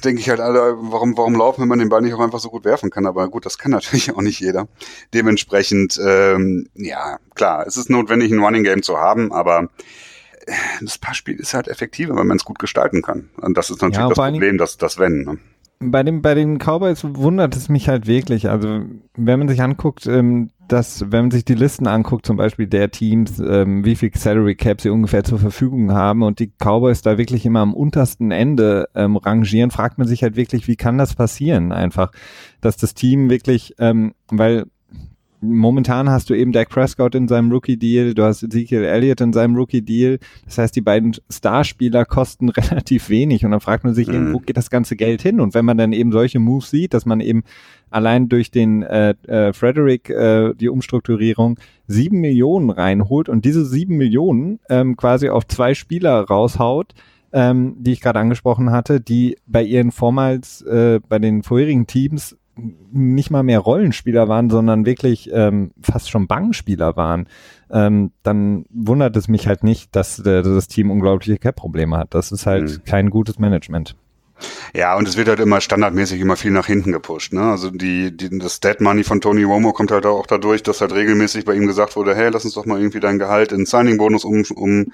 [0.00, 2.50] denke ich halt alle, warum, warum laufen, wenn man den Ball nicht auch einfach so
[2.50, 3.06] gut werfen kann.
[3.06, 4.68] Aber gut, das kann natürlich auch nicht jeder.
[5.14, 9.68] Dementsprechend, ähm, ja, klar, es ist notwendig, ein Running Game zu haben, aber
[10.46, 13.30] äh, das Passspiel ist halt effektiver, wenn man es gut gestalten kann.
[13.36, 15.22] Und das ist natürlich ja, das Problem, dass das Wenn.
[15.22, 15.38] Ne?
[15.82, 18.50] Bei, dem, bei den Cowboys wundert es mich halt wirklich.
[18.50, 18.82] Also,
[19.16, 22.90] wenn man sich anguckt, ähm, dass, wenn man sich die Listen anguckt, zum Beispiel der
[22.90, 27.18] Teams, ähm, wie viel Salary Cap sie ungefähr zur Verfügung haben und die Cowboys da
[27.18, 31.14] wirklich immer am untersten Ende ähm, rangieren, fragt man sich halt wirklich, wie kann das
[31.14, 31.72] passieren?
[31.72, 32.12] Einfach,
[32.60, 34.66] dass das Team wirklich, ähm, weil
[35.40, 39.56] momentan hast du eben Dak Prescott in seinem Rookie-Deal, du hast Ezekiel Elliott in seinem
[39.56, 40.18] Rookie-Deal.
[40.44, 44.14] Das heißt, die beiden Starspieler kosten relativ wenig und dann fragt man sich mhm.
[44.14, 45.40] eben, wo geht das ganze Geld hin?
[45.40, 47.42] Und wenn man dann eben solche Moves sieht, dass man eben
[47.90, 53.96] allein durch den äh, äh, Frederick äh, die Umstrukturierung sieben Millionen reinholt und diese sieben
[53.96, 56.94] Millionen ähm, quasi auf zwei Spieler raushaut,
[57.32, 62.36] ähm, die ich gerade angesprochen hatte, die bei ihren vormals äh, bei den vorherigen Teams
[62.92, 67.28] nicht mal mehr Rollenspieler waren, sondern wirklich ähm, fast schon Bankspieler waren,
[67.70, 72.14] ähm, dann wundert es mich halt nicht, dass, äh, das Team unglaubliche Cap-Probleme hat.
[72.14, 72.84] Das ist halt mhm.
[72.84, 73.96] kein gutes Management.
[74.74, 77.32] Ja, und es wird halt immer standardmäßig immer viel nach hinten gepusht.
[77.32, 77.42] Ne?
[77.42, 80.92] Also die, die, das Dead Money von Tony Romo kommt halt auch dadurch, dass halt
[80.94, 84.24] regelmäßig bei ihm gesagt wurde, hey, lass uns doch mal irgendwie dein Gehalt in Signing-Bonus
[84.24, 84.92] um, um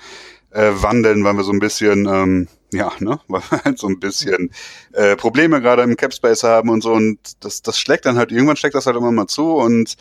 [0.57, 4.01] äh, wandeln, weil wir so ein bisschen, ähm, ja, ne, weil wir halt so ein
[4.01, 4.51] bisschen
[4.93, 6.93] äh, Probleme gerade im Capspace haben und so.
[6.93, 9.97] Und das, das schlägt dann halt, irgendwann schlägt das halt immer mal zu und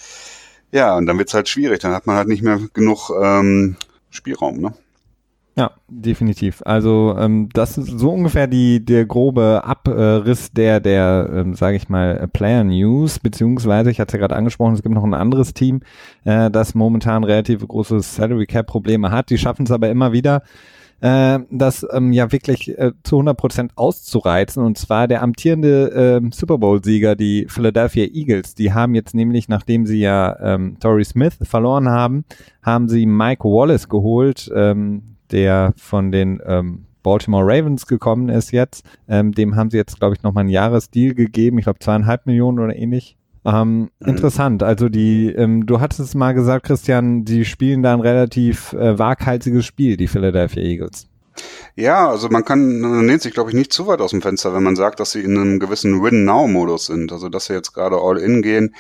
[0.72, 1.80] ja, und dann wird's halt schwierig.
[1.82, 3.78] Dann hat man halt nicht mehr genug ähm,
[4.10, 4.74] Spielraum, ne?
[5.58, 6.62] Ja, definitiv.
[6.66, 11.88] Also ähm, das ist so ungefähr die der grobe Abriss der der ähm, sage ich
[11.88, 15.80] mal Player News beziehungsweise ich hatte ja gerade angesprochen, es gibt noch ein anderes Team,
[16.26, 19.30] äh, das momentan relativ große Salary Cap Probleme hat.
[19.30, 20.42] Die schaffen es aber immer wieder
[21.02, 24.64] äh, das ähm, ja wirklich äh, zu 100 Prozent auszureizen.
[24.64, 28.56] Und zwar der amtierende äh, Super Bowl-Sieger, die Philadelphia Eagles.
[28.56, 32.26] Die haben jetzt nämlich, nachdem sie ja ähm, Torrey Smith verloren haben,
[32.62, 38.86] haben sie Mike Wallace geholt, ähm, der von den ähm, Baltimore Ravens gekommen ist jetzt.
[39.08, 41.60] Ähm, dem haben sie jetzt, glaube ich, nochmal einen Jahresdeal gegeben.
[41.60, 43.18] Ich glaube, zweieinhalb Millionen oder ähnlich.
[43.44, 44.08] Ähm, mhm.
[44.08, 44.64] Interessant.
[44.64, 48.98] Also die, ähm, du hattest es mal gesagt, Christian, die spielen da ein relativ äh,
[48.98, 51.08] waghalsiges Spiel, die Philadelphia Eagles.
[51.76, 54.54] Ja, also man kann, man nennt sich, glaube ich, nicht zu weit aus dem Fenster,
[54.54, 57.12] wenn man sagt, dass sie in einem gewissen Win-Now-Modus sind.
[57.12, 58.74] Also dass sie jetzt gerade All-In gehen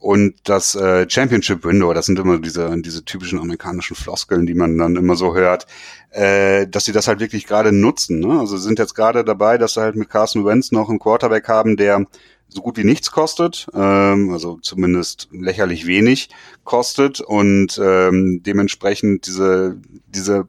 [0.00, 4.78] und das äh, Championship Window, das sind immer diese, diese typischen amerikanischen Floskeln, die man
[4.78, 5.66] dann immer so hört,
[6.10, 8.18] äh, dass sie das halt wirklich gerade nutzen.
[8.18, 8.40] Ne?
[8.40, 11.76] Also sind jetzt gerade dabei, dass sie halt mit Carson Wentz noch einen Quarterback haben,
[11.76, 12.06] der
[12.48, 16.30] so gut wie nichts kostet, ähm, also zumindest lächerlich wenig
[16.64, 19.76] kostet und ähm, dementsprechend diese,
[20.08, 20.48] diese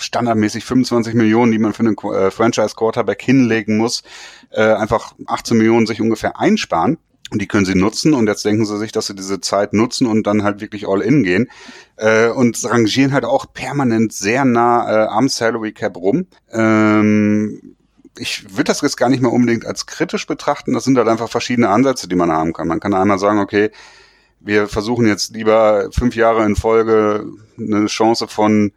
[0.00, 4.02] standardmäßig 25 Millionen, die man für einen äh, Franchise-Quarterback hinlegen muss,
[4.50, 6.98] äh, einfach 18 Millionen sich ungefähr einsparen.
[7.32, 10.06] Und die können sie nutzen und jetzt denken sie sich, dass sie diese Zeit nutzen
[10.06, 11.48] und dann halt wirklich all in gehen.
[11.96, 16.26] Äh, und rangieren halt auch permanent sehr nah äh, am Salary Cap rum.
[16.52, 17.74] Ähm,
[18.18, 20.72] ich würde das jetzt gar nicht mehr unbedingt als kritisch betrachten.
[20.72, 22.68] Das sind halt einfach verschiedene Ansätze, die man haben kann.
[22.68, 23.70] Man kann einmal sagen, okay,
[24.40, 27.26] wir versuchen jetzt lieber fünf Jahre in Folge
[27.58, 28.72] eine Chance von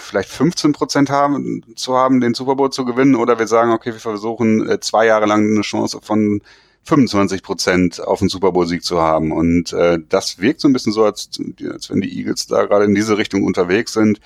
[0.00, 3.92] vielleicht 15 Prozent haben, zu haben, den Super Bowl zu gewinnen, oder wir sagen, okay,
[3.92, 6.42] wir versuchen äh, zwei Jahre lang eine Chance von
[6.86, 9.32] 25 Prozent auf den Super Bowl Sieg zu haben.
[9.32, 11.28] Und äh, das wirkt so ein bisschen so, als,
[11.68, 14.20] als wenn die Eagles da gerade in diese Richtung unterwegs sind.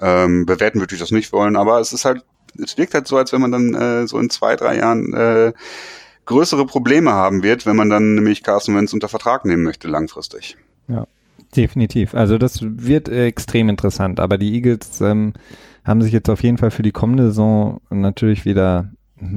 [0.00, 2.24] Ähm, bewerten würde ich das nicht wollen, aber es ist halt,
[2.62, 5.52] es wirkt halt so, als wenn man dann äh, so in zwei, drei Jahren äh,
[6.26, 10.56] größere Probleme haben wird, wenn man dann nämlich Carson Wentz unter Vertrag nehmen möchte langfristig.
[10.88, 11.06] Ja,
[11.56, 12.14] definitiv.
[12.14, 14.20] Also das wird äh, extrem interessant.
[14.20, 15.32] Aber die Eagles ähm,
[15.84, 18.90] haben sich jetzt auf jeden Fall für die kommende Saison natürlich wieder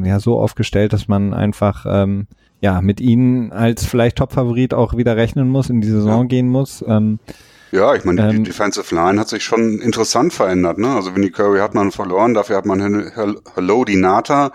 [0.04, 2.28] ja so aufgestellt, dass man einfach ähm,
[2.60, 6.28] ja, mit ihnen als vielleicht Top-Favorit auch wieder rechnen muss, in die Saison ja.
[6.28, 6.84] gehen muss.
[6.88, 7.20] Ähm,
[7.72, 10.78] ja, ich meine, die ähm, Defensive Line hat sich schon interessant verändert.
[10.78, 10.88] Ne?
[10.88, 13.12] Also Vinny Curry hat man verloren, dafür hat man
[13.56, 14.52] Hello Dinata,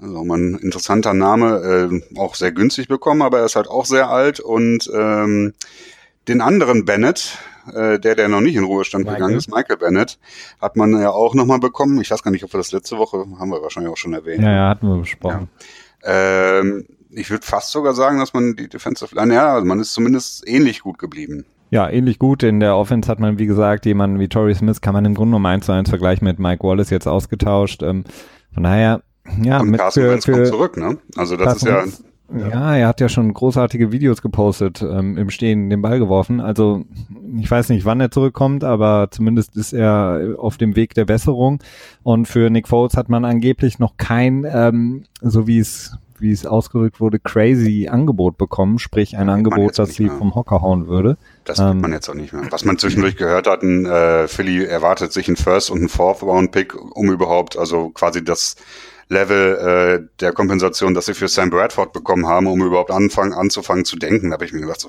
[0.00, 3.86] also mal ein interessanter Name, äh, auch sehr günstig bekommen, aber er ist halt auch
[3.86, 4.40] sehr alt.
[4.40, 5.54] Und ähm,
[6.28, 7.38] den anderen Bennett,
[7.72, 9.20] äh, der, der noch nicht in Ruhestand Michael.
[9.20, 10.18] gegangen ist, Michael Bennett,
[10.60, 12.00] hat man ja auch nochmal bekommen.
[12.00, 14.42] Ich weiß gar nicht, ob wir das letzte Woche, haben wir wahrscheinlich auch schon erwähnt.
[14.42, 15.48] Ja, ja hatten wir besprochen.
[16.04, 16.58] Ja.
[16.58, 16.84] Ähm,
[17.16, 20.46] ich würde fast sogar sagen, dass man die Defensive Line, ja, also man ist zumindest
[20.46, 21.46] ähnlich gut geblieben.
[21.70, 22.42] Ja, ähnlich gut.
[22.42, 25.36] In der Offense hat man, wie gesagt, jemanden wie Torrey Smith kann man im Grunde
[25.36, 27.82] um 1 zu 1 vergleichen mit Mike Wallace jetzt ausgetauscht.
[27.82, 28.04] Ähm,
[28.52, 29.02] von daher,
[29.42, 30.98] ja, Und mit Carson für, für, kommt zurück, ne?
[31.16, 32.48] Also das Carson ist ja, ja.
[32.48, 36.40] Ja, er hat ja schon großartige Videos gepostet, ähm, im Stehen den Ball geworfen.
[36.40, 36.84] Also
[37.38, 41.60] ich weiß nicht, wann er zurückkommt, aber zumindest ist er auf dem Weg der Besserung.
[42.02, 46.46] Und für Nick Foles hat man angeblich noch kein, ähm, so wie es wie es
[46.46, 51.16] ausgerückt wurde, crazy Angebot bekommen, sprich ein Angebot, das sie vom Hocker hauen würde.
[51.44, 52.42] Das ähm, man jetzt auch nicht mehr.
[52.50, 56.22] Was man zwischendurch gehört hat, ein, äh, Philly erwartet sich ein First und ein Fourth
[56.22, 58.56] Round Pick, um überhaupt, also quasi das
[59.08, 63.84] Level äh, der Kompensation, dass sie für Sam Bradford bekommen haben, um überhaupt anfangen, anzufangen
[63.84, 64.30] zu denken.
[64.30, 64.88] Da habe ich mir gedacht, so,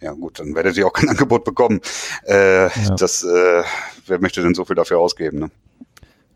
[0.00, 1.80] ja gut, dann werdet ihr auch kein Angebot bekommen.
[2.26, 2.70] Äh, ja.
[2.96, 3.62] Das, äh,
[4.06, 5.38] wer möchte denn so viel dafür ausgeben?
[5.38, 5.50] Ne?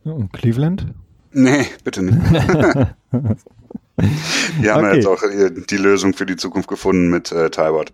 [0.04, 0.86] Und Cleveland?
[1.32, 2.16] Nee, bitte nicht.
[4.62, 4.96] Die haben okay.
[4.96, 7.92] jetzt auch äh, die Lösung für die Zukunft gefunden mit äh, Tybot.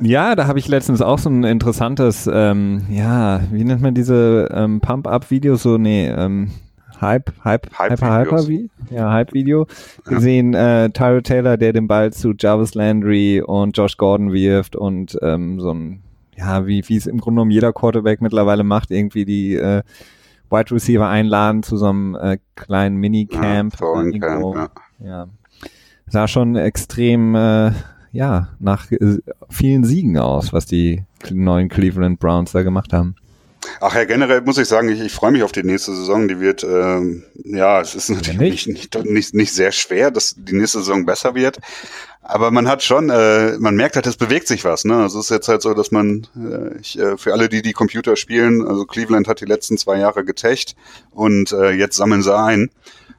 [0.00, 4.48] Ja, da habe ich letztens auch so ein interessantes, ähm, ja, wie nennt man diese
[4.52, 5.62] ähm, Pump-Up-Videos?
[5.62, 6.50] So, nee, ähm,
[7.00, 8.70] Hype, Hype, Hype Hyper, Hyper, wie?
[8.90, 9.66] Ja, Hype-Video
[10.04, 10.52] gesehen.
[10.52, 10.84] Ja.
[10.84, 15.60] Äh, Tyro Taylor, der den Ball zu Jarvis Landry und Josh Gordon wirft und ähm,
[15.60, 16.02] so ein,
[16.36, 19.82] ja, wie wie es im Grunde genommen jeder Quarterback mittlerweile macht, irgendwie die äh,
[20.50, 23.74] Wide Receiver einladen zu so einem äh, kleinen Minicamp.
[23.80, 24.68] Ja, Camp, ja.
[24.98, 25.28] Ja.
[26.06, 27.72] Sah schon extrem äh,
[28.12, 29.18] ja, nach äh,
[29.50, 33.16] vielen Siegen aus, was die neuen Cleveland Browns da gemacht haben.
[33.80, 36.28] Ach ja, generell muss ich sagen, ich, ich freue mich auf die nächste Saison.
[36.28, 40.54] Die wird, ähm, ja, es ist natürlich nicht, nicht, nicht, nicht sehr schwer, dass die
[40.54, 41.58] nächste Saison besser wird.
[42.22, 44.84] Aber man hat schon, äh, man merkt halt, es bewegt sich was.
[44.84, 44.96] Ne?
[44.96, 47.72] Also es ist jetzt halt so, dass man, äh, ich, äh, für alle, die die
[47.72, 50.76] Computer spielen, also Cleveland hat die letzten zwei Jahre getecht
[51.10, 52.70] und äh, jetzt sammeln sie ein.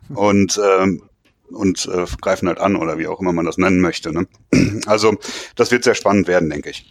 [0.10, 1.02] Und ähm,
[1.50, 4.12] und äh, greifen halt an oder wie auch immer man das nennen möchte.
[4.14, 4.28] Ne?
[4.86, 5.16] Also
[5.56, 6.86] das wird sehr spannend werden, denke ich.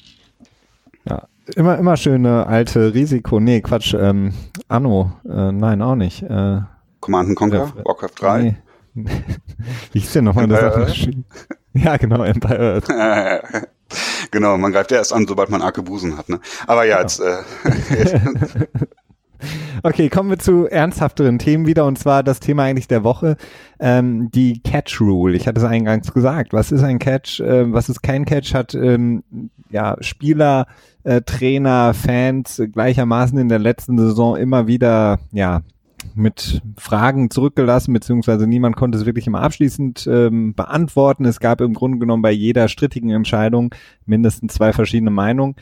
[1.09, 3.41] Ja, immer, immer schöne alte Risiko.
[3.41, 4.33] Nee, Quatsch, ähm,
[4.69, 6.23] Anno, äh, nein, auch nicht.
[6.23, 6.61] Äh,
[7.01, 8.43] Command Conquer, äh, Warcraft 3.
[8.43, 8.57] Nee.
[9.93, 11.07] wie ist denn nochmal das?
[11.75, 13.69] Ja, genau, Empire Earth.
[14.31, 16.29] genau, man greift ja erst an, sobald man Arkebusen hat.
[16.29, 16.41] Ne?
[16.67, 17.03] Aber ja, genau.
[17.03, 18.67] jetzt, äh,
[19.83, 23.37] Okay, kommen wir zu ernsthafteren Themen wieder und zwar das Thema eigentlich der Woche,
[23.81, 25.37] ähm, die Catch Rule.
[25.37, 26.53] Ich hatte es eingangs gesagt.
[26.53, 27.41] Was ist ein Catch?
[27.41, 28.55] Äh, was ist kein Catch?
[28.55, 29.23] Hat ähm,
[29.71, 30.67] ja Spieler,
[31.03, 35.63] äh, Trainer, Fans gleichermaßen in der letzten Saison immer wieder ja
[36.15, 41.25] mit Fragen zurückgelassen, beziehungsweise niemand konnte es wirklich immer abschließend ähm, beantworten.
[41.25, 43.75] Es gab im Grunde genommen bei jeder strittigen Entscheidung
[44.07, 45.57] mindestens zwei verschiedene Meinungen.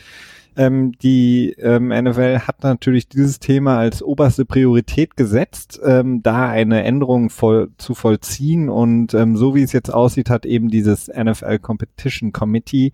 [0.56, 6.82] Ähm, die ähm, NFL hat natürlich dieses Thema als oberste Priorität gesetzt, ähm, da eine
[6.84, 8.68] Änderung voll, zu vollziehen.
[8.68, 12.92] Und ähm, so wie es jetzt aussieht, hat eben dieses NFL Competition Committee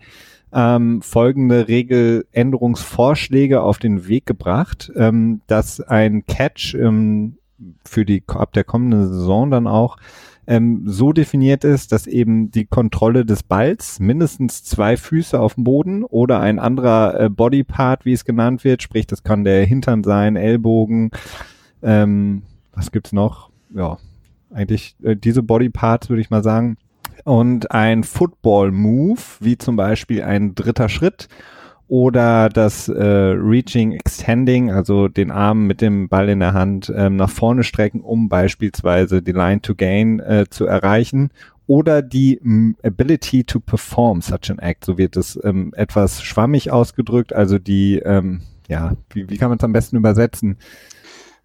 [0.53, 6.77] ähm, folgende Regeländerungsvorschläge auf den Weg gebracht, ähm, dass ein Catch
[7.85, 9.97] für die ab der kommenden Saison dann auch
[10.49, 15.65] ähm, so definiert ist, dass eben die Kontrolle des Balls mindestens zwei Füße auf dem
[15.65, 20.03] Boden oder ein anderer äh, Bodypart, wie es genannt wird, sprich, das kann der Hintern
[20.03, 21.11] sein, Ellbogen,
[21.83, 23.51] ähm, was gibt's noch?
[23.75, 23.99] Ja,
[24.51, 26.79] eigentlich äh, diese Bodyparts würde ich mal sagen.
[27.25, 31.29] Und ein Football Move, wie zum Beispiel ein dritter Schritt
[31.89, 37.17] oder das äh, Reaching Extending, also den Arm mit dem Ball in der Hand ähm,
[37.17, 41.31] nach vorne strecken, um beispielsweise die Line to Gain äh, zu erreichen
[41.67, 46.71] oder die m, Ability to perform such an act, so wird es ähm, etwas schwammig
[46.71, 50.59] ausgedrückt, also die, ähm, ja, wie, wie kann man es am besten übersetzen?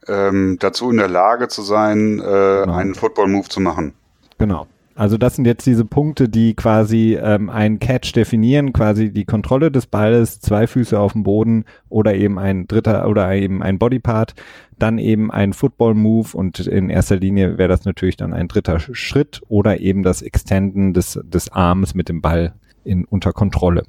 [0.07, 2.73] Ähm, dazu in der Lage zu sein, äh, genau.
[2.73, 3.93] einen Football-Move zu machen.
[4.37, 4.67] Genau.
[4.95, 9.71] Also das sind jetzt diese Punkte, die quasi ähm, einen Catch definieren, quasi die Kontrolle
[9.71, 14.35] des Balles, zwei Füße auf dem Boden oder eben ein dritter oder eben ein Bodypart,
[14.77, 18.79] dann eben ein Football Move und in erster Linie wäre das natürlich dann ein dritter
[18.79, 22.53] Schritt oder eben das Extenden des, des Arms mit dem Ball
[22.83, 23.83] in unter Kontrolle.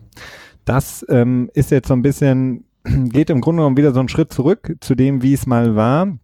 [0.64, 4.32] Das ähm, ist jetzt so ein bisschen, geht im Grunde genommen wieder so einen Schritt
[4.32, 6.18] zurück zu dem, wie es mal war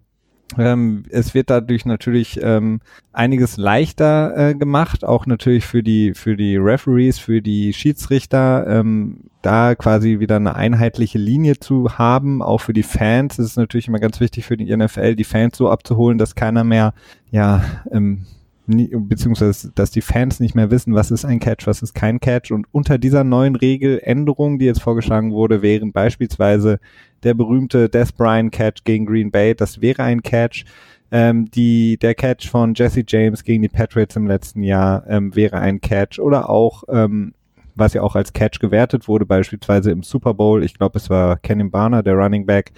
[0.58, 2.80] ähm, es wird dadurch natürlich ähm,
[3.12, 9.24] einiges leichter äh, gemacht, auch natürlich für die für die Referees, für die Schiedsrichter, ähm,
[9.42, 12.42] da quasi wieder eine einheitliche Linie zu haben.
[12.42, 15.56] Auch für die Fans ist es natürlich immer ganz wichtig für die NFL, die Fans
[15.56, 16.94] so abzuholen, dass keiner mehr
[17.30, 18.26] ja ähm,
[18.66, 22.50] beziehungsweise dass die Fans nicht mehr wissen, was ist ein Catch, was ist kein Catch.
[22.52, 26.78] Und unter dieser neuen Regeländerung, die jetzt vorgeschlagen wurde, wären beispielsweise
[27.22, 30.64] der berühmte Death Bryan Catch gegen Green Bay, das wäre ein Catch.
[31.12, 35.58] Ähm, die, der Catch von Jesse James gegen die Patriots im letzten Jahr ähm, wäre
[35.58, 37.34] ein Catch oder auch, ähm,
[37.74, 41.36] was ja auch als Catch gewertet wurde, beispielsweise im Super Bowl, ich glaube es war
[41.38, 42.72] Kenny Barner, der Running Back,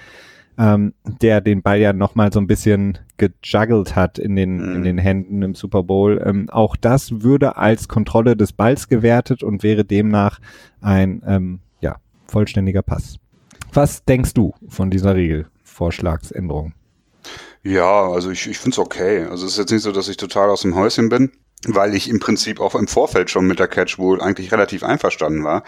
[0.59, 4.77] ähm, der den Ball ja nochmal so ein bisschen gejuggelt hat in den, mhm.
[4.77, 6.23] in den Händen im Super Bowl.
[6.25, 10.41] Ähm, auch das würde als Kontrolle des Balls gewertet und wäre demnach
[10.81, 13.19] ein ähm, ja, vollständiger Pass.
[13.73, 16.75] Was denkst du von dieser Regelvorschlagsänderung?
[17.63, 19.25] Ja, also ich, ich finde es okay.
[19.25, 21.31] Also es ist jetzt nicht so, dass ich total aus dem Häuschen bin,
[21.67, 25.45] weil ich im Prinzip auch im Vorfeld schon mit der Catch wohl eigentlich relativ einverstanden
[25.45, 25.63] war.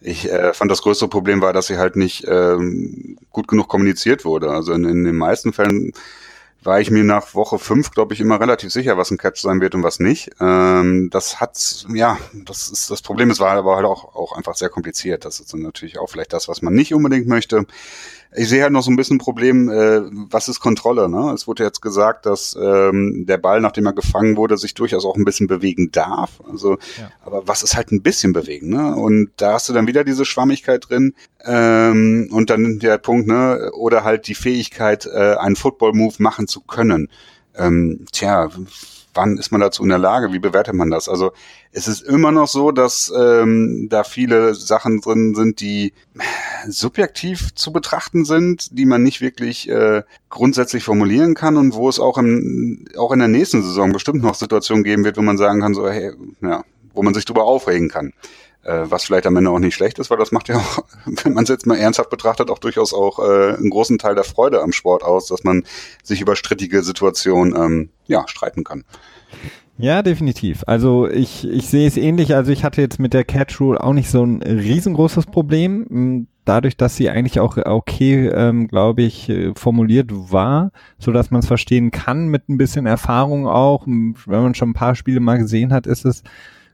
[0.00, 4.24] Ich äh, fand das größte Problem war, dass sie halt nicht ähm, gut genug kommuniziert
[4.24, 4.50] wurde.
[4.50, 5.92] Also in, in den meisten Fällen
[6.66, 9.60] war ich mir nach Woche fünf, glaube ich, immer relativ sicher, was ein Catch sein
[9.60, 10.30] wird und was nicht.
[10.40, 14.56] Ähm, das hat, ja, das ist das Problem, es war aber halt auch, auch einfach
[14.56, 15.24] sehr kompliziert.
[15.24, 17.66] Das ist dann natürlich auch vielleicht das, was man nicht unbedingt möchte.
[18.34, 21.08] Ich sehe halt noch so ein bisschen ein Problem, äh, was ist Kontrolle?
[21.08, 21.32] Ne?
[21.32, 25.16] Es wurde jetzt gesagt, dass ähm, der Ball, nachdem er gefangen wurde, sich durchaus auch
[25.16, 26.40] ein bisschen bewegen darf.
[26.50, 27.10] Also, ja.
[27.24, 28.70] aber was ist halt ein bisschen bewegen?
[28.70, 28.94] Ne?
[28.94, 31.14] Und da hast du dann wieder diese Schwammigkeit drin.
[31.44, 36.60] Ähm, und dann der Punkt, ne, oder halt die Fähigkeit, äh, einen Football-Move machen zu
[36.60, 37.08] können.
[37.54, 38.50] Ähm, tja,
[39.16, 40.32] wann ist man dazu in der Lage?
[40.32, 41.08] Wie bewertet man das?
[41.08, 41.32] Also
[41.72, 45.92] es ist immer noch so, dass ähm, da viele Sachen drin sind, die
[46.68, 52.00] subjektiv zu betrachten sind, die man nicht wirklich äh, grundsätzlich formulieren kann und wo es
[52.00, 55.60] auch, im, auch in der nächsten Saison bestimmt noch Situationen geben wird, wo man sagen
[55.60, 58.12] kann, so, hey, ja, wo man sich drüber aufregen kann
[58.66, 60.84] äh, was vielleicht am Ende auch nicht schlecht ist, weil das macht ja auch,
[61.24, 64.24] wenn man es jetzt mal ernsthaft betrachtet, auch durchaus auch äh, einen großen Teil der
[64.24, 65.64] Freude am Sport aus, dass man
[66.02, 68.84] sich über strittige Situationen ähm, ja, streiten kann.
[69.78, 70.64] Ja, definitiv.
[70.66, 72.34] Also ich, ich sehe es ähnlich.
[72.34, 76.26] Also ich hatte jetzt mit der Catch Rule auch nicht so ein riesengroßes Problem.
[76.46, 81.40] Dadurch, dass sie eigentlich auch okay, ähm, glaube ich, äh, formuliert war, so dass man
[81.40, 83.86] es verstehen kann mit ein bisschen Erfahrung auch.
[83.86, 86.22] Wenn man schon ein paar Spiele mal gesehen hat, ist es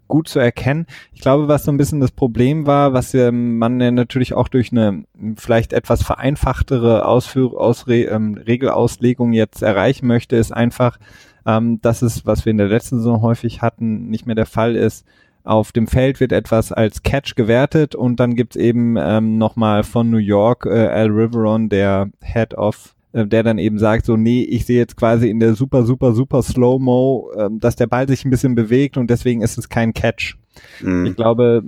[0.08, 0.84] gut zu erkennen.
[1.14, 4.48] Ich glaube, was so ein bisschen das Problem war, was ähm, man ja natürlich auch
[4.48, 5.04] durch eine
[5.36, 10.98] vielleicht etwas vereinfachtere Ausführ Ausre ähm, Regelauslegung jetzt erreichen möchte, ist einfach,
[11.46, 14.76] ähm, dass es, was wir in der letzten Saison häufig hatten, nicht mehr der Fall
[14.76, 15.06] ist.
[15.44, 20.10] Auf dem Feld wird etwas als Catch gewertet und dann gibt's eben ähm, nochmal von
[20.10, 24.42] New York äh, Al Riveron, der Head of äh, der dann eben sagt, so, nee,
[24.42, 28.24] ich sehe jetzt quasi in der super, super, super Slow-Mo, äh, dass der Ball sich
[28.24, 30.36] ein bisschen bewegt und deswegen ist es kein Catch.
[30.80, 31.06] Mhm.
[31.06, 31.62] Ich glaube,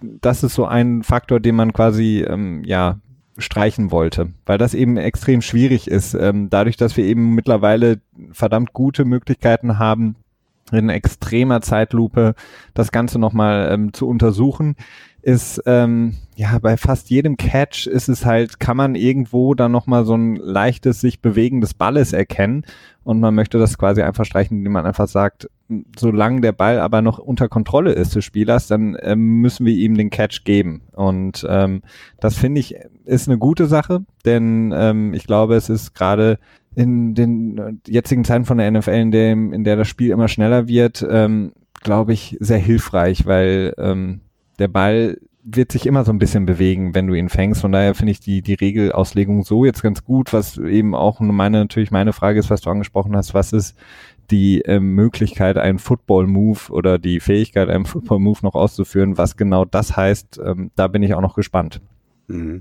[0.00, 2.98] das ist so ein Faktor, den man quasi, ähm, ja,
[3.38, 6.14] streichen wollte, weil das eben extrem schwierig ist.
[6.14, 8.00] Ähm, dadurch, dass wir eben mittlerweile
[8.32, 10.16] verdammt gute Möglichkeiten haben,
[10.72, 12.34] in extremer Zeitlupe
[12.74, 14.76] das Ganze nochmal ähm, zu untersuchen,
[15.22, 20.04] ist ähm, ja bei fast jedem Catch ist es halt, kann man irgendwo dann nochmal
[20.04, 22.64] so ein leichtes sich bewegen des Balles erkennen.
[23.02, 25.48] Und man möchte das quasi einfach streichen, indem man einfach sagt,
[25.98, 29.96] solange der Ball aber noch unter Kontrolle ist des Spielers, dann ähm, müssen wir ihm
[29.96, 30.82] den Catch geben.
[30.92, 31.82] Und ähm,
[32.20, 36.38] das finde ich ist eine gute Sache, denn ähm, ich glaube, es ist gerade
[36.74, 40.68] in den jetzigen Zeiten von der NFL, in, dem, in der das Spiel immer schneller
[40.68, 41.52] wird, ähm,
[41.82, 44.20] glaube ich, sehr hilfreich, weil ähm,
[44.58, 47.62] der Ball wird sich immer so ein bisschen bewegen, wenn du ihn fängst.
[47.62, 51.58] Von daher finde ich die, die Regelauslegung so jetzt ganz gut, was eben auch meine,
[51.58, 53.76] natürlich meine Frage ist, was du angesprochen hast, was ist
[54.30, 59.96] die äh, Möglichkeit, einen Football-Move oder die Fähigkeit, einen Football-Move noch auszuführen, was genau das
[59.96, 61.80] heißt, ähm, da bin ich auch noch gespannt.
[62.30, 62.60] Mhm.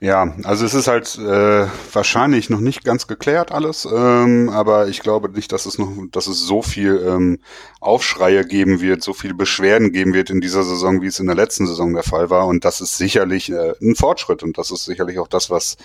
[0.00, 5.00] Ja, also es ist halt äh, wahrscheinlich noch nicht ganz geklärt alles, ähm, aber ich
[5.00, 7.38] glaube nicht, dass es noch, dass es so viel ähm,
[7.80, 11.36] Aufschreie geben wird, so viele Beschwerden geben wird in dieser Saison, wie es in der
[11.36, 12.46] letzten Saison der Fall war.
[12.46, 15.76] Und das ist sicherlich äh, ein Fortschritt und das ist sicherlich auch das, was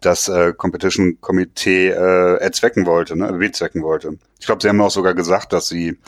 [0.00, 4.18] das äh, Competition Komitee äh, erzwecken wollte, ne, bezwecken wollte.
[4.40, 5.98] Ich glaube, sie haben auch sogar gesagt, dass sie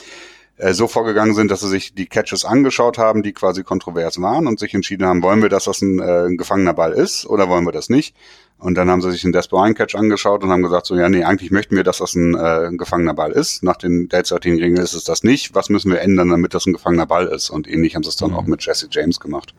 [0.62, 4.46] äh, so vorgegangen sind, dass sie sich die Catches angeschaut haben, die quasi kontrovers waren
[4.46, 7.48] und sich entschieden haben, wollen wir, dass das ein, äh, ein gefangener Ball ist oder
[7.48, 8.14] wollen wir das nicht?
[8.58, 11.24] Und dann haben sie sich den Desperate Catch angeschaut und haben gesagt, so ja, nee,
[11.24, 13.64] eigentlich möchten wir, dass das ein, äh, ein gefangener Ball ist.
[13.64, 15.52] Nach den derzeitigen Regeln ist es das nicht.
[15.56, 17.50] Was müssen wir ändern, damit das ein gefangener Ball ist?
[17.50, 18.36] Und ähnlich haben sie es dann mhm.
[18.36, 19.52] auch mit Jesse James gemacht.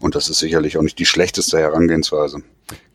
[0.00, 2.42] Und das ist sicherlich auch nicht die schlechteste Herangehensweise.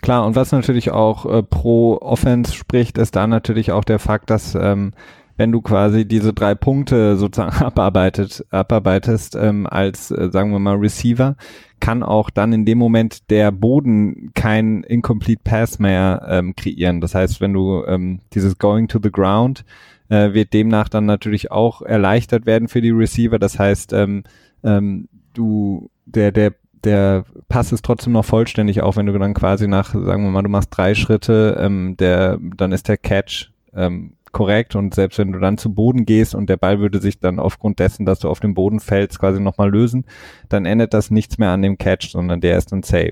[0.04, 4.30] Klar, und was natürlich auch äh, pro Offense spricht, ist da natürlich auch der Fakt,
[4.30, 4.94] dass ähm,
[5.42, 10.76] wenn du quasi diese drei Punkte sozusagen abarbeitet, abarbeitest ähm, als, äh, sagen wir mal,
[10.76, 11.36] Receiver,
[11.80, 17.02] kann auch dann in dem Moment der Boden kein Incomplete Pass mehr ähm, kreieren.
[17.02, 19.66] Das heißt, wenn du ähm, dieses Going to the Ground
[20.10, 23.40] äh, wird demnach dann natürlich auch erleichtert werden für die Receiver.
[23.40, 24.24] Das heißt, ähm,
[24.64, 29.68] ähm, du, der, der der Pass ist trotzdem noch vollständig, auch wenn du dann quasi
[29.68, 34.13] nach, sagen wir mal, du machst drei Schritte, ähm, der, dann ist der Catch ähm,
[34.32, 37.39] korrekt und selbst wenn du dann zu Boden gehst und der Ball würde sich dann
[37.39, 40.05] aufgrund dessen, dass du auf den Boden fällst, quasi nochmal lösen,
[40.49, 43.11] dann ändert das nichts mehr an dem Catch, sondern der ist dann safe.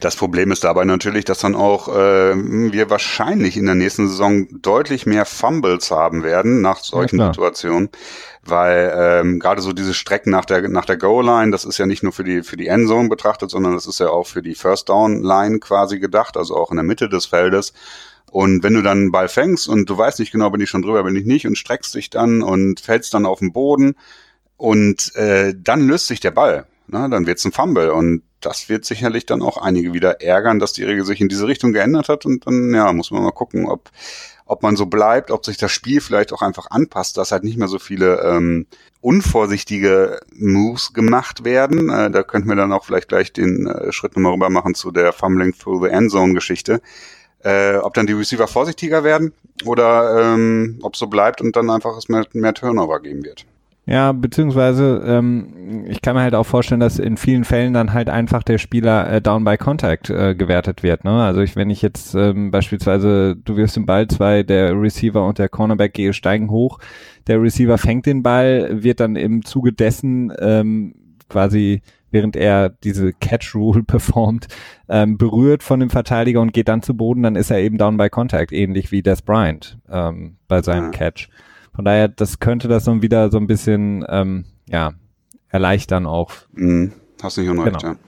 [0.00, 2.34] Das Problem ist dabei natürlich, dass dann auch äh,
[2.72, 7.88] wir wahrscheinlich in der nächsten Saison deutlich mehr Fumbles haben werden nach solchen ja, Situationen,
[8.44, 11.86] weil ähm, gerade so diese Strecken nach der nach der Goal Line, das ist ja
[11.86, 14.56] nicht nur für die für die Endzone betrachtet, sondern das ist ja auch für die
[14.56, 17.72] First Down Line quasi gedacht, also auch in der Mitte des Feldes.
[18.30, 20.82] Und wenn du dann einen Ball fängst und du weißt nicht genau, bin ich schon
[20.82, 23.94] drüber, bin ich nicht und streckst dich dann und fällst dann auf den Boden
[24.56, 26.66] und äh, dann löst sich der Ball.
[26.86, 27.08] Ne?
[27.10, 30.84] Dann wird's ein Fumble und das wird sicherlich dann auch einige wieder ärgern, dass die
[30.84, 33.90] Regel sich in diese Richtung geändert hat und dann, ja, muss man mal gucken, ob,
[34.46, 37.56] ob man so bleibt, ob sich das Spiel vielleicht auch einfach anpasst, dass halt nicht
[37.56, 38.66] mehr so viele ähm,
[39.00, 41.88] unvorsichtige Moves gemacht werden.
[41.90, 44.90] Äh, da könnten wir dann auch vielleicht gleich den äh, Schritt nochmal rüber machen zu
[44.90, 46.80] der Fumbling Through the Endzone Geschichte.
[47.44, 49.32] Äh, ob dann die Receiver vorsichtiger werden
[49.64, 53.46] oder ähm, ob so bleibt und dann einfach es mehr, mehr Turnover geben wird.
[53.84, 58.08] Ja, beziehungsweise ähm, ich kann mir halt auch vorstellen, dass in vielen Fällen dann halt
[58.08, 61.02] einfach der Spieler äh, down by contact äh, gewertet wird.
[61.02, 61.10] Ne?
[61.10, 65.38] Also ich, wenn ich jetzt ähm, beispielsweise, du wirfst den Ball, zwei, der Receiver und
[65.38, 66.78] der Cornerback gehe steigen hoch,
[67.26, 70.94] der Receiver fängt den Ball, wird dann im Zuge dessen ähm,
[71.28, 71.82] quasi
[72.12, 74.48] während er diese Catch Rule performt,
[74.88, 77.96] ähm, berührt von dem Verteidiger und geht dann zu Boden, dann ist er eben down
[77.96, 80.90] by contact, ähnlich wie Des Bryant ähm, bei seinem ja.
[80.90, 81.28] Catch.
[81.74, 84.92] Von daher, das könnte das dann wieder so ein bisschen, ähm, ja,
[85.48, 86.32] erleichtern auch.
[86.52, 86.92] Mhm.
[87.22, 87.94] Hast nicht unrecht, genau.
[87.94, 87.98] ja.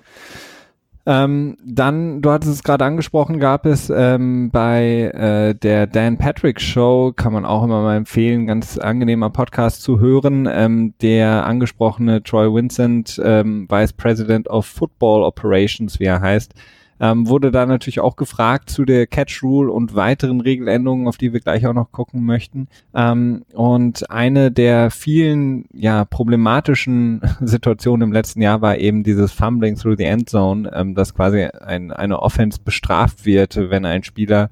[1.07, 6.61] Ähm, dann, du hattest es gerade angesprochen, gab es ähm, bei äh, der Dan Patrick
[6.61, 10.49] Show, kann man auch immer mal empfehlen, ganz angenehmer Podcast zu hören.
[10.51, 16.55] Ähm, der angesprochene Troy Vincent, ähm, Vice President of Football Operations, wie er heißt,
[17.01, 21.33] ähm, wurde da natürlich auch gefragt zu der Catch Rule und weiteren Regeländerungen, auf die
[21.33, 22.69] wir gleich auch noch gucken möchten.
[22.95, 29.77] Ähm, und eine der vielen ja problematischen Situationen im letzten Jahr war eben dieses Fumbling
[29.77, 34.51] through the Endzone, ähm, dass quasi ein, eine Offense bestraft wird, wenn ein Spieler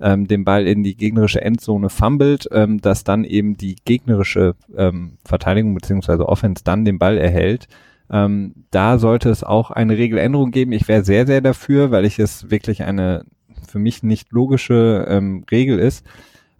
[0.00, 5.18] ähm, den Ball in die gegnerische Endzone fummelt, ähm, dass dann eben die gegnerische ähm,
[5.24, 7.68] Verteidigung beziehungsweise Offense dann den Ball erhält.
[8.10, 10.72] Ähm, da sollte es auch eine Regeländerung geben.
[10.72, 13.24] Ich wäre sehr, sehr dafür, weil ich es wirklich eine
[13.68, 16.04] für mich nicht logische ähm, Regel ist.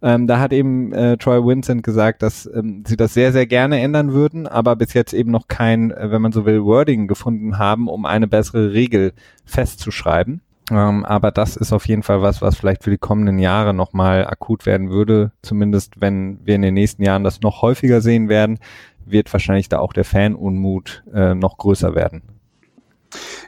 [0.02, 3.80] Ähm, da hat eben äh, Troy Vincent gesagt, dass ähm, sie das sehr, sehr gerne
[3.80, 7.58] ändern würden, aber bis jetzt eben noch kein, äh, wenn man so will, Wording gefunden
[7.58, 9.12] haben, um eine bessere Regel
[9.44, 10.40] festzuschreiben.
[10.70, 14.26] Ähm, aber das ist auf jeden Fall was, was vielleicht für die kommenden Jahre nochmal
[14.26, 15.32] akut werden würde.
[15.42, 18.58] Zumindest wenn wir in den nächsten Jahren das noch häufiger sehen werden,
[19.04, 22.22] wird wahrscheinlich da auch der Fanunmut äh, noch größer werden.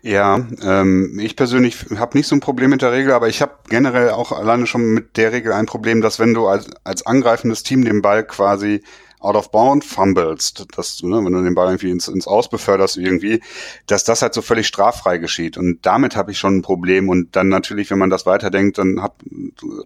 [0.03, 3.53] Ja, ähm, ich persönlich habe nicht so ein Problem mit der Regel, aber ich habe
[3.69, 7.63] generell auch alleine schon mit der Regel ein Problem, dass wenn du als, als angreifendes
[7.63, 8.83] Team den Ball quasi
[9.23, 12.51] out of bound fumblest, dass du, ne, wenn du den Ball irgendwie ins, ins Aus
[12.51, 13.41] beförderst irgendwie,
[13.87, 15.57] dass das halt so völlig straffrei geschieht.
[15.57, 17.09] Und damit habe ich schon ein Problem.
[17.09, 19.15] Und dann natürlich, wenn man das weiterdenkt, dann hat,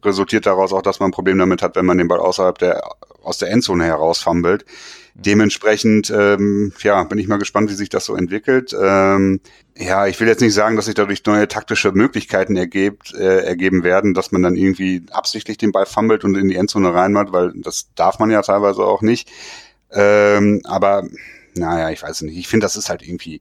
[0.02, 2.82] resultiert daraus auch, dass man ein Problem damit hat, wenn man den Ball außerhalb der,
[3.22, 4.64] aus der Endzone heraus fummelt.
[5.18, 8.76] Dementsprechend, ähm, ja, bin ich mal gespannt, wie sich das so entwickelt.
[8.78, 9.40] Ähm,
[9.74, 13.82] ja, ich will jetzt nicht sagen, dass sich dadurch neue taktische Möglichkeiten ergebt, äh, ergeben
[13.82, 17.52] werden, dass man dann irgendwie absichtlich den Ball fummelt und in die Endzone reinmacht, weil
[17.56, 19.30] das darf man ja teilweise auch nicht.
[19.90, 21.08] Ähm, aber
[21.54, 22.36] naja, ich weiß nicht.
[22.36, 23.40] Ich finde, das ist halt irgendwie.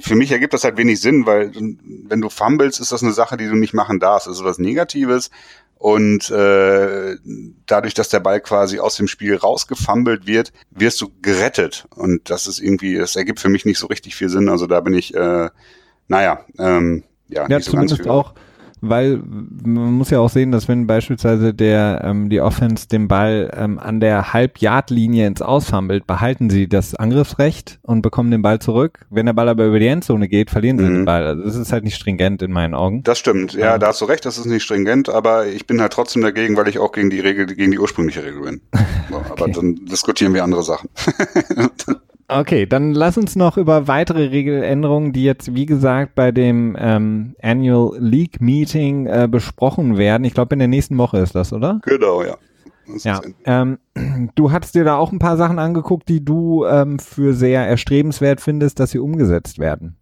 [0.00, 3.36] Für mich ergibt das halt wenig Sinn, weil wenn du fummelst, ist das eine Sache,
[3.36, 4.26] die du nicht machen darfst.
[4.26, 5.30] Das ist was Negatives.
[5.76, 7.16] Und äh,
[7.64, 11.86] dadurch, dass der Ball quasi aus dem Spiel rausgefummelt wird, wirst du gerettet.
[11.94, 14.50] Und das ist irgendwie, das ergibt für mich nicht so richtig viel Sinn.
[14.50, 15.48] Also da bin ich, äh,
[16.06, 18.34] naja, ähm, ja, ja nicht so zumindest ganz auch
[18.80, 19.20] weil
[19.64, 23.78] man muss ja auch sehen, dass wenn beispielsweise der ähm, die Offense den Ball ähm,
[23.78, 29.06] an der Halb-Yard-Linie ins Ausfummelt, behalten sie das Angriffsrecht und bekommen den Ball zurück.
[29.10, 30.94] Wenn der Ball aber über die Endzone geht, verlieren sie mhm.
[30.94, 31.26] den Ball.
[31.26, 33.02] Also das ist halt nicht stringent in meinen Augen.
[33.02, 35.92] Das stimmt, ja, da hast du recht, das ist nicht stringent, aber ich bin halt
[35.92, 38.60] trotzdem dagegen, weil ich auch gegen die Regel, gegen die ursprüngliche Regel bin.
[39.10, 39.30] So, okay.
[39.30, 40.88] Aber dann diskutieren wir andere Sachen.
[42.32, 47.34] Okay, dann lass uns noch über weitere Regeländerungen, die jetzt, wie gesagt, bei dem ähm,
[47.42, 50.22] Annual League Meeting äh, besprochen werden.
[50.22, 51.80] Ich glaube, in der nächsten Woche ist das, oder?
[51.84, 52.36] Genau, ja.
[53.02, 53.78] Ja, ähm,
[54.36, 58.40] du hast dir da auch ein paar Sachen angeguckt, die du ähm, für sehr erstrebenswert
[58.40, 59.96] findest, dass sie umgesetzt werden.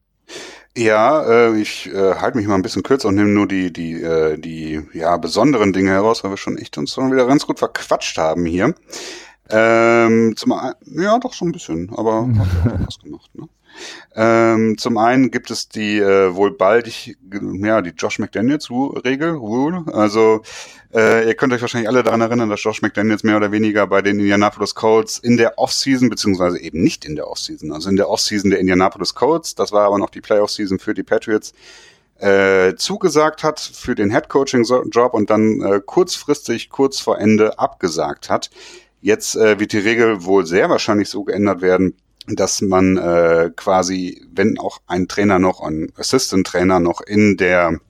[0.76, 4.00] Ja, äh, ich äh, halte mich mal ein bisschen kürzer und nehme nur die die
[4.00, 7.58] äh, die ja besonderen Dinge heraus, weil wir schon echt uns schon wieder ganz gut
[7.58, 8.74] verquatscht haben hier.
[9.50, 13.30] Ähm, zum einen, ja, doch so ein bisschen, aber hat ja auch was gemacht.
[13.34, 13.48] Ne?
[14.14, 19.84] Ähm, zum einen gibt es die äh, wohl baldig, ja, die Josh McDaniels Regel, Rule.
[19.92, 20.42] Also
[20.92, 24.02] äh, ihr könnt euch wahrscheinlich alle daran erinnern, dass Josh McDaniels mehr oder weniger bei
[24.02, 28.08] den Indianapolis Colts in der Offseason, beziehungsweise eben nicht in der Offseason, also in der
[28.08, 31.52] Offseason der Indianapolis Colts, das war aber noch die Playoff-Season für die Patriots,
[32.18, 38.50] äh, zugesagt hat für den Head-Coaching-Job und dann äh, kurzfristig, kurz vor Ende abgesagt hat.
[39.00, 41.94] Jetzt äh, wird die Regel wohl sehr wahrscheinlich so geändert werden,
[42.26, 47.80] dass man äh, quasi, wenn auch ein Trainer noch, ein Assistant-Trainer noch in der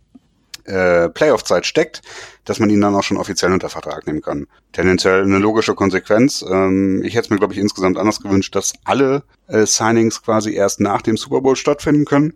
[0.69, 2.03] äh, Playoff-Zeit steckt,
[2.45, 4.47] dass man ihn dann auch schon offiziell unter Vertrag nehmen kann.
[4.73, 6.45] Tendenziell eine logische Konsequenz.
[6.49, 10.53] Ähm, ich hätte es mir, glaube ich, insgesamt anders gewünscht, dass alle äh, Signings quasi
[10.55, 12.35] erst nach dem Super Bowl stattfinden können.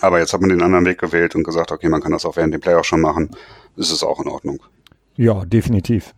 [0.00, 2.36] Aber jetzt hat man den anderen Weg gewählt und gesagt, okay, man kann das auch
[2.36, 3.30] während dem Playoff schon machen.
[3.76, 4.60] Ist es auch in Ordnung.
[5.14, 6.14] Ja, definitiv.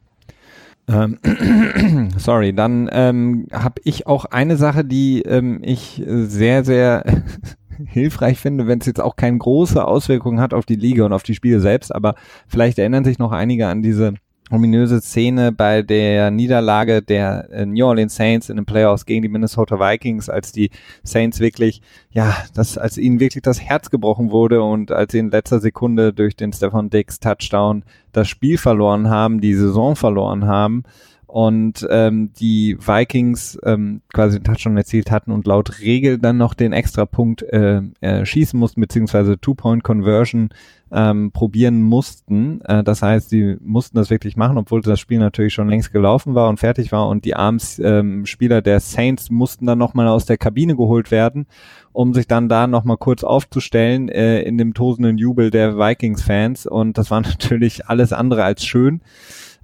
[0.89, 1.19] Ähm,
[2.17, 7.05] sorry, dann ähm, habe ich auch eine Sache, die ähm, ich sehr, sehr
[7.87, 11.23] hilfreich finde, wenn es jetzt auch keine große Auswirkung hat auf die Liga und auf
[11.23, 12.15] die Spiele selbst, aber
[12.47, 14.15] vielleicht erinnern sich noch einige an diese
[14.51, 19.29] ominöse Szene bei der Niederlage der äh, New Orleans Saints in den Playoffs gegen die
[19.29, 20.71] Minnesota Vikings, als die
[21.03, 25.31] Saints wirklich, ja, das, als ihnen wirklich das Herz gebrochen wurde und als sie in
[25.31, 30.85] letzter Sekunde durch den Stefan Dix Touchdown das Spiel verloren haben, die Saison verloren haben
[31.29, 36.55] und ähm, die Vikings ähm, quasi den Touchdown erzielt hatten und laut Regel dann noch
[36.55, 40.49] den Extrapunkt äh, äh, schießen mussten, beziehungsweise Two-Point-Conversion
[40.91, 42.63] ähm, probieren mussten.
[42.63, 46.35] Äh, das heißt, sie mussten das wirklich machen, obwohl das Spiel natürlich schon längst gelaufen
[46.35, 50.25] war und fertig war und die arms ähm, Spieler der Saints mussten dann nochmal aus
[50.25, 51.47] der Kabine geholt werden,
[51.93, 56.97] um sich dann da nochmal kurz aufzustellen äh, in dem tosenden Jubel der Vikings-Fans und
[56.97, 59.03] das war natürlich alles andere als schön.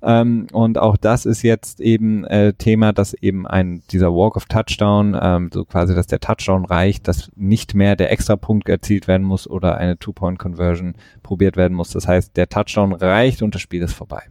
[0.05, 4.45] Ähm, und auch das ist jetzt eben äh, Thema, dass eben ein dieser Walk of
[4.47, 9.27] Touchdown, ähm, so quasi, dass der Touchdown reicht, dass nicht mehr der Extrapunkt erzielt werden
[9.27, 11.91] muss oder eine Two-Point-Conversion probiert werden muss.
[11.91, 14.25] Das heißt, der Touchdown reicht und das Spiel ist vorbei.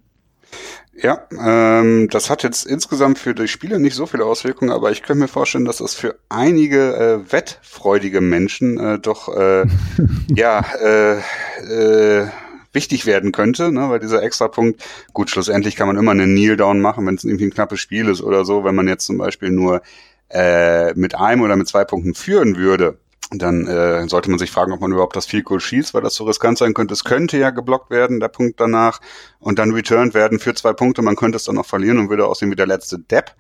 [0.96, 5.02] Ja, ähm, das hat jetzt insgesamt für die Spieler nicht so viele Auswirkungen, aber ich
[5.02, 9.66] könnte mir vorstellen, dass das für einige äh, wettfreudige Menschen äh, doch äh,
[10.36, 11.18] ja äh,
[11.64, 12.28] äh,
[12.74, 17.06] wichtig werden könnte, ne, weil dieser Extrapunkt, gut, schlussendlich kann man immer einen Kneel-Down machen,
[17.06, 19.82] wenn es irgendwie ein knappes Spiel ist oder so, wenn man jetzt zum Beispiel nur
[20.30, 22.98] äh, mit einem oder mit zwei Punkten führen würde,
[23.32, 26.16] dann äh, sollte man sich fragen, ob man überhaupt das Field Goal schießt, weil das
[26.16, 26.94] so riskant sein könnte.
[26.94, 29.00] Es könnte ja geblockt werden, der Punkt danach,
[29.40, 31.02] und dann returned werden für zwei Punkte.
[31.02, 33.32] Man könnte es dann noch verlieren und würde aussehen wie der letzte Depp.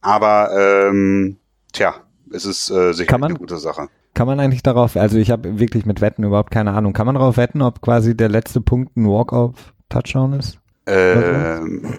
[0.00, 1.38] Aber ähm,
[1.72, 1.94] tja,
[2.32, 3.88] es ist äh, sicher eine gute Sache.
[4.18, 7.14] Kann man eigentlich darauf, also ich habe wirklich mit Wetten überhaupt keine Ahnung, kann man
[7.14, 10.58] darauf wetten, ob quasi der letzte Punkt ein Walk-Off-Touchdown ist?
[10.86, 11.94] Ähm,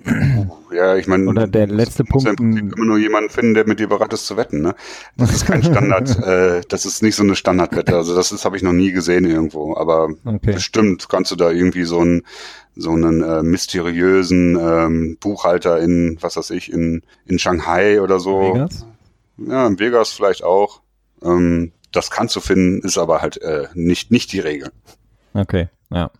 [0.73, 2.27] ja, ich meine, oder der letzte Punkt.
[2.27, 4.61] Ja immer nur jemanden finden, der mit dir bereit ist zu wetten.
[4.61, 4.75] Ne?
[5.15, 6.19] Das ist kein Standard.
[6.27, 7.95] äh, das ist nicht so eine Standardwette.
[7.95, 9.77] Also das ist habe ich noch nie gesehen irgendwo.
[9.77, 10.55] Aber okay.
[10.55, 12.23] bestimmt kannst du da irgendwie so einen
[12.75, 18.55] so einen äh, mysteriösen ähm, Buchhalter in was weiß ich in in Shanghai oder so.
[18.55, 18.85] Vegas?
[19.37, 20.81] Ja, in Vegas vielleicht auch.
[21.23, 24.71] Ähm, das kannst du finden, ist aber halt äh, nicht, nicht die Regel.
[25.33, 26.11] Okay, ja.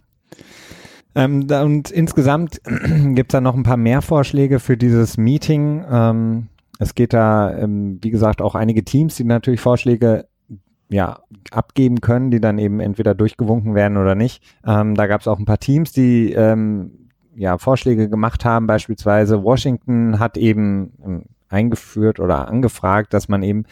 [1.16, 2.62] Ähm, da, und insgesamt
[3.16, 5.84] gibt es da noch ein paar mehr Vorschläge für dieses Meeting.
[5.90, 6.48] Ähm,
[6.80, 10.28] es geht da, ähm, wie gesagt, auch einige Teams, die natürlich Vorschläge
[10.90, 11.20] ja,
[11.52, 14.44] abgeben können, die dann eben entweder durchgewunken werden oder nicht.
[14.66, 18.66] Ähm, da gab es auch ein paar Teams, die ähm, ja Vorschläge gemacht haben.
[18.66, 23.66] Beispielsweise Washington hat eben ähm, eingeführt oder angefragt, dass man eben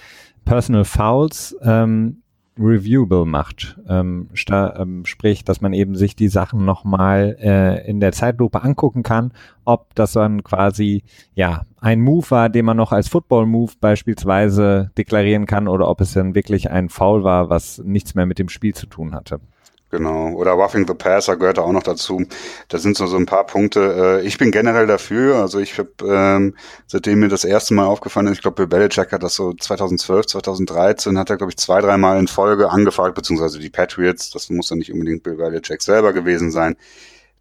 [0.48, 2.24] Personal Fouls ähm,
[2.58, 3.78] reviewable macht.
[3.88, 9.04] Ähm, ähm, sprich, dass man eben sich die Sachen nochmal äh, in der Zeitlupe angucken
[9.04, 9.34] kann,
[9.66, 11.04] ob das dann quasi
[11.36, 16.14] ja ein Move war, den man noch als Football-Move beispielsweise deklarieren kann oder ob es
[16.14, 19.42] dann wirklich ein Foul war, was nichts mehr mit dem Spiel zu tun hatte.
[19.90, 20.34] Genau.
[20.34, 22.22] Oder Roughing the Passer gehört auch noch dazu.
[22.68, 24.20] Da sind so, so ein paar Punkte.
[24.22, 25.38] Äh, ich bin generell dafür.
[25.38, 26.56] Also ich habe, ähm,
[26.88, 30.26] seitdem mir das erste Mal aufgefallen ist, ich glaube, Bill Belichick hat das so 2012,
[30.28, 34.68] 2013, hat er, glaube ich, zwei, dreimal in Folge angefragt, beziehungsweise die Patriots, das muss
[34.68, 36.76] dann nicht unbedingt Bill Belichick selber gewesen sein,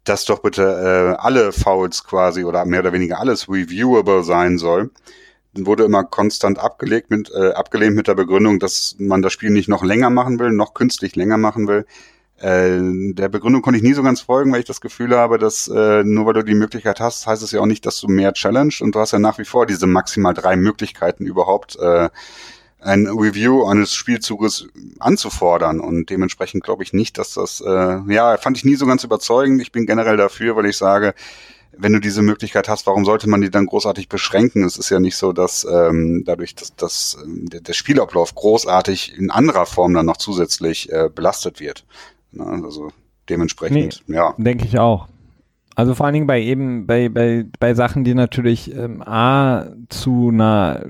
[0.05, 0.63] dass doch bitte
[1.17, 4.91] äh, alle Fouls quasi oder mehr oder weniger alles reviewable sein soll
[5.65, 9.69] wurde immer konstant abgelegt mit, äh, abgelehnt mit der Begründung, dass man das Spiel nicht
[9.69, 11.85] noch länger machen will, noch künstlich länger machen will.
[12.39, 15.67] Äh, der Begründung konnte ich nie so ganz folgen, weil ich das Gefühl habe, dass
[15.67, 18.33] äh, nur weil du die Möglichkeit hast, heißt es ja auch nicht, dass du mehr
[18.33, 22.09] challenge und du hast ja nach wie vor diese maximal drei Möglichkeiten überhaupt äh,
[22.79, 24.67] ein Review eines Spielzuges
[24.99, 29.03] anzufordern und dementsprechend glaube ich nicht, dass das äh, ja fand ich nie so ganz
[29.03, 29.59] überzeugend.
[29.61, 31.15] Ich bin generell dafür, weil ich sage,
[31.71, 34.63] wenn du diese Möglichkeit hast, warum sollte man die dann großartig beschränken?
[34.63, 39.17] Es ist ja nicht so, dass ähm, dadurch, dass, dass ähm, der, der Spielablauf großartig
[39.17, 41.85] in anderer Form dann noch zusätzlich äh, belastet wird.
[42.37, 42.63] Ne?
[42.63, 42.89] Also
[43.29, 44.33] dementsprechend, nee, ja.
[44.37, 45.07] Denke ich auch.
[45.75, 50.29] Also vor allen Dingen bei eben, bei, bei, bei Sachen, die natürlich ähm, A zu
[50.29, 50.85] einer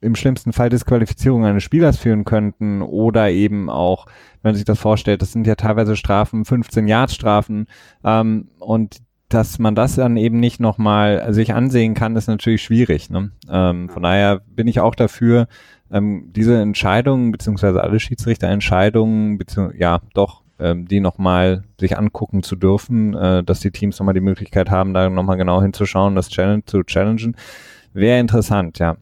[0.00, 4.06] im schlimmsten Fall Disqualifizierung eines Spielers führen könnten oder eben auch,
[4.42, 7.66] wenn man sich das vorstellt, das sind ja teilweise Strafen, 15 Yard Strafen
[8.04, 13.10] ähm, und dass man das dann eben nicht nochmal sich ansehen kann, ist natürlich schwierig.
[13.10, 13.32] Ne?
[13.48, 15.48] Ähm, von daher bin ich auch dafür,
[15.90, 22.56] ähm, diese Entscheidungen beziehungsweise alle Schiedsrichterentscheidungen, beziehungsweise ja doch ähm, die nochmal sich angucken zu
[22.56, 26.64] dürfen, äh, dass die Teams nochmal die Möglichkeit haben, da nochmal genau hinzuschauen, das Challenge
[26.64, 27.36] zu challengen.
[27.92, 28.96] Wäre interessant, ja.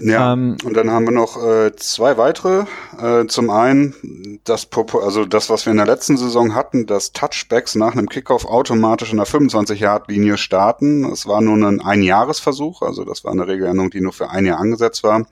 [0.00, 2.64] Ja, ähm, und dann haben wir noch äh, zwei weitere.
[3.00, 4.68] Äh, zum einen das,
[5.00, 9.12] also das, was wir in der letzten Saison hatten, dass Touchbacks nach einem Kickoff automatisch
[9.12, 11.04] in der 25-Yard-Linie starten.
[11.04, 14.58] Es war nur ein Einjahresversuch, also das war eine Regeländerung, die nur für ein Jahr
[14.58, 15.26] angesetzt war.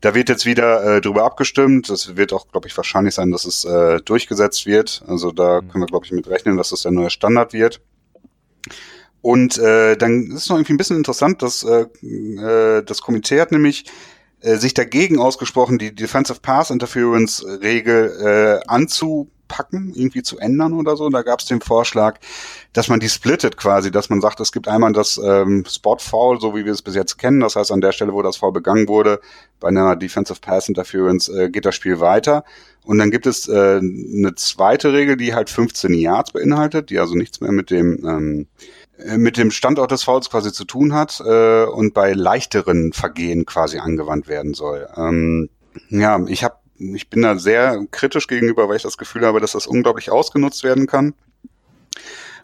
[0.00, 1.90] Da wird jetzt wieder äh, drüber abgestimmt.
[1.90, 5.02] Es wird auch, glaube ich, wahrscheinlich sein, dass es äh, durchgesetzt wird.
[5.06, 5.68] Also da mhm.
[5.68, 7.80] können wir, glaube ich, mit rechnen, dass das der neue Standard wird.
[9.20, 13.40] Und äh, dann ist es noch irgendwie ein bisschen interessant, dass äh, äh, das Komitee
[13.40, 13.86] hat nämlich
[14.40, 18.66] äh, sich dagegen ausgesprochen, die Defensive Pass Interference Regel äh,
[19.48, 21.08] anzupacken, irgendwie zu ändern oder so.
[21.08, 22.18] Da gab es den Vorschlag,
[22.72, 26.40] dass man die splittet quasi, dass man sagt, es gibt einmal das ähm, Spot Foul,
[26.40, 27.40] so wie wir es bis jetzt kennen.
[27.40, 29.20] Das heißt, an der Stelle, wo das Foul begangen wurde,
[29.60, 32.44] bei einer Defensive Pass Interference äh, geht das Spiel weiter.
[32.84, 37.14] Und dann gibt es äh, eine zweite Regel, die halt 15 Yards beinhaltet, die also
[37.14, 38.46] nichts mehr mit dem ähm,
[38.98, 43.44] äh, mit dem Standort des Fouls quasi zu tun hat äh, und bei leichteren Vergehen
[43.44, 44.88] quasi angewandt werden soll.
[44.96, 45.50] Ähm,
[45.90, 49.52] ja, ich habe ich bin da sehr kritisch gegenüber, weil ich das Gefühl habe, dass
[49.52, 51.14] das unglaublich ausgenutzt werden kann.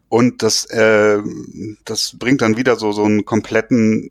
[0.09, 1.21] Und das, äh,
[1.85, 4.11] das bringt dann wieder so, so einen kompletten,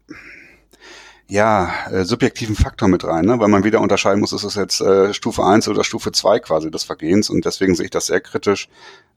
[1.27, 3.39] ja, äh, subjektiven Faktor mit rein, ne?
[3.39, 6.69] weil man wieder unterscheiden muss, ist es jetzt äh, Stufe 1 oder Stufe 2 quasi
[6.69, 8.69] des Vergehens und deswegen sehe ich das sehr kritisch.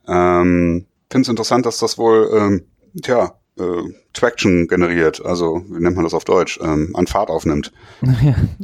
[0.07, 2.65] Ähm, Finde es interessant, dass das wohl ähm,
[3.01, 7.71] tja, äh, Traction generiert, also wie nennt man das auf Deutsch, ähm, an Fahrt aufnimmt.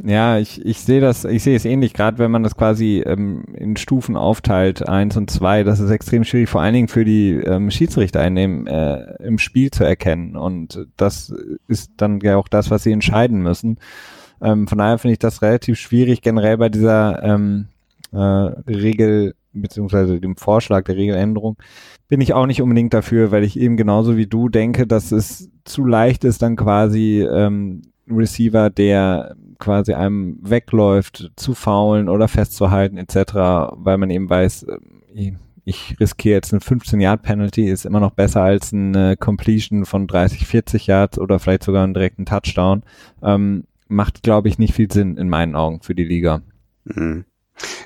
[0.04, 3.44] Ja, ich, ich sehe das, ich sehe es ähnlich, gerade wenn man das quasi ähm,
[3.54, 7.32] in Stufen aufteilt, eins und zwei, das ist extrem schwierig, vor allen Dingen für die
[7.32, 10.36] ähm, Schiedsrichter einnehmen, äh, im Spiel zu erkennen.
[10.36, 11.32] Und das
[11.68, 13.78] ist dann ja auch das, was sie entscheiden müssen.
[14.42, 17.68] Ähm, von daher finde ich das relativ schwierig, generell bei dieser ähm,
[18.12, 21.56] äh, Regel beziehungsweise dem Vorschlag der Regeländerung,
[22.08, 25.50] bin ich auch nicht unbedingt dafür, weil ich eben genauso wie du denke, dass es
[25.64, 32.98] zu leicht ist, dann quasi ähm, Receiver, der quasi einem wegläuft, zu faulen oder festzuhalten
[32.98, 33.34] etc.,
[33.76, 35.32] weil man eben weiß, äh,
[35.64, 40.86] ich riskiere jetzt eine 15-Yard-Penalty, ist immer noch besser als eine Completion von 30, 40
[40.86, 42.82] Yards oder vielleicht sogar einen direkten Touchdown.
[43.22, 46.42] Ähm, macht, glaube ich, nicht viel Sinn in meinen Augen für die Liga.
[46.84, 47.24] Mhm.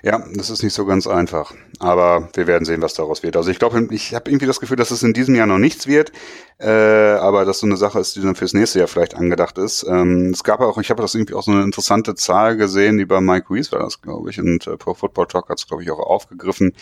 [0.02, 1.52] Ja, das ist nicht so ganz einfach.
[1.78, 3.36] Aber wir werden sehen, was daraus wird.
[3.36, 5.86] Also ich glaube, ich habe irgendwie das Gefühl, dass es in diesem Jahr noch nichts
[5.86, 6.12] wird,
[6.58, 9.84] äh, aber dass so eine Sache ist, die dann fürs nächste Jahr vielleicht angedacht ist.
[9.88, 13.04] Ähm, es gab auch, ich habe das irgendwie auch so eine interessante Zahl gesehen, die
[13.04, 15.82] bei Mike Reese war das, glaube ich, und äh, Pro Football Talk hat es, glaube
[15.82, 16.74] ich, auch aufgegriffen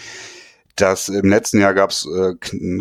[0.76, 2.34] dass im letzten Jahr gab es äh,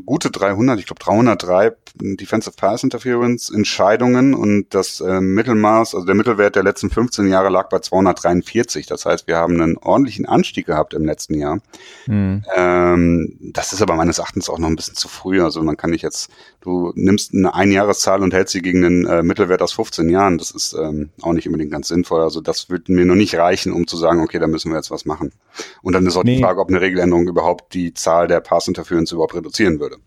[0.05, 6.15] gute 300, ich glaube 303 Defensive Pass Interference Entscheidungen und das äh, Mittelmaß, also der
[6.15, 8.85] Mittelwert der letzten 15 Jahre lag bei 243.
[8.85, 11.59] Das heißt, wir haben einen ordentlichen Anstieg gehabt im letzten Jahr.
[12.07, 12.43] Mhm.
[12.53, 15.41] Ähm, das ist aber meines Erachtens auch noch ein bisschen zu früh.
[15.41, 16.29] Also man kann nicht jetzt,
[16.61, 20.37] du nimmst eine Einjahreszahl und hältst sie gegen einen äh, Mittelwert aus 15 Jahren.
[20.37, 22.21] Das ist ähm, auch nicht unbedingt ganz sinnvoll.
[22.21, 24.91] Also das würde mir noch nicht reichen, um zu sagen, okay, da müssen wir jetzt
[24.91, 25.31] was machen.
[25.81, 26.35] Und dann ist auch nee.
[26.35, 29.97] die Frage, ob eine Regeländerung überhaupt die Zahl der Pass-Interference überhaupt reduzieren würde.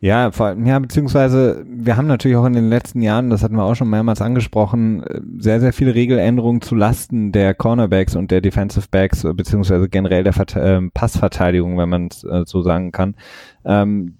[0.00, 3.64] Ja, vor, ja, beziehungsweise wir haben natürlich auch in den letzten Jahren, das hatten wir
[3.64, 5.02] auch schon mehrmals angesprochen,
[5.38, 10.34] sehr, sehr viele Regeländerungen zu Lasten der Cornerbacks und der Defensive Backs, beziehungsweise generell der
[10.34, 13.16] Vert äh, Passverteidigung, wenn man es äh, so sagen kann.
[13.64, 14.18] Ähm,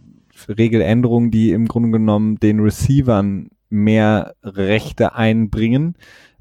[0.49, 5.97] Regeländerungen, die im Grunde genommen den Receivern mehr Rechte einbringen.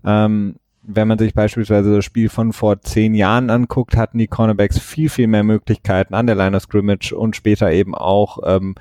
[0.05, 0.55] Ähm,
[0.85, 5.09] wenn man sich beispielsweise das Spiel von vor zehn Jahren anguckt, hatten die Cornerbacks viel,
[5.09, 8.75] viel mehr Möglichkeiten an der Line of Scrimmage und später eben auch, ähm,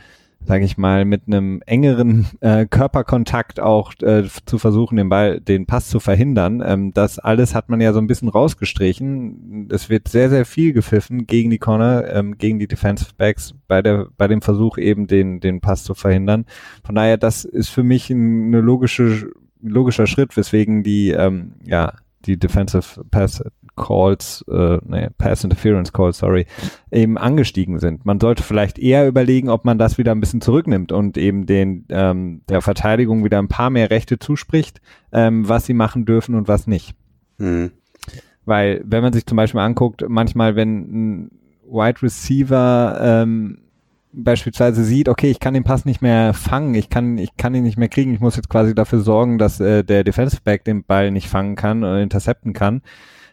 [0.45, 5.67] sage ich mal, mit einem engeren äh, Körperkontakt auch äh, zu versuchen, den Ball, den
[5.67, 6.61] Pass zu verhindern.
[6.67, 9.69] Ähm, das alles hat man ja so ein bisschen rausgestrichen.
[9.71, 13.83] Es wird sehr, sehr viel gepfiffen gegen die Corner, ähm, gegen die Defensive Backs bei
[13.83, 16.47] der, bei dem Versuch eben den, den Pass zu verhindern.
[16.83, 19.31] Von daher, das ist für mich eine logische
[19.63, 21.95] logischer Schritt, weswegen die, ähm, ja,
[22.27, 23.43] die Defensive Pass
[23.75, 26.47] Calls, äh, nee, Pass Interference Calls, sorry,
[26.91, 28.05] eben angestiegen sind.
[28.05, 31.87] Man sollte vielleicht eher überlegen, ob man das wieder ein bisschen zurücknimmt und eben den
[31.89, 36.49] ähm, der Verteidigung wieder ein paar mehr Rechte zuspricht, ähm, was sie machen dürfen und
[36.49, 36.95] was nicht.
[37.39, 37.73] Mhm.
[38.45, 41.31] Weil, wenn man sich zum Beispiel anguckt, manchmal, wenn ein
[41.65, 43.62] Wide Receiver ähm,
[44.13, 47.65] beispielsweise sieht, okay, ich kann den Pass nicht mehr fangen, ich kann, ich kann ihn
[47.65, 50.85] nicht mehr kriegen, ich muss jetzt quasi dafür sorgen, dass äh, der Defensive Back den
[50.85, 52.83] Ball nicht fangen kann oder intercepten kann.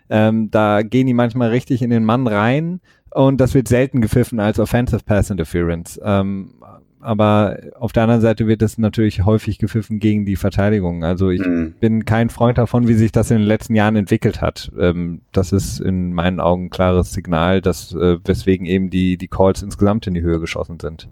[0.10, 4.40] Ähm, da gehen die manchmal richtig in den Mann rein und das wird selten gepfiffen
[4.40, 6.00] als Offensive Pass Interference.
[6.04, 6.56] Ähm,
[7.02, 11.04] aber auf der anderen Seite wird es natürlich häufig gepfiffen gegen die Verteidigung.
[11.04, 11.74] Also ich mhm.
[11.80, 14.72] bin kein Freund davon, wie sich das in den letzten Jahren entwickelt hat.
[14.80, 19.28] Ähm, das ist in meinen Augen ein klares Signal, dass äh, weswegen eben die, die
[19.28, 21.10] Calls insgesamt in die Höhe geschossen sind.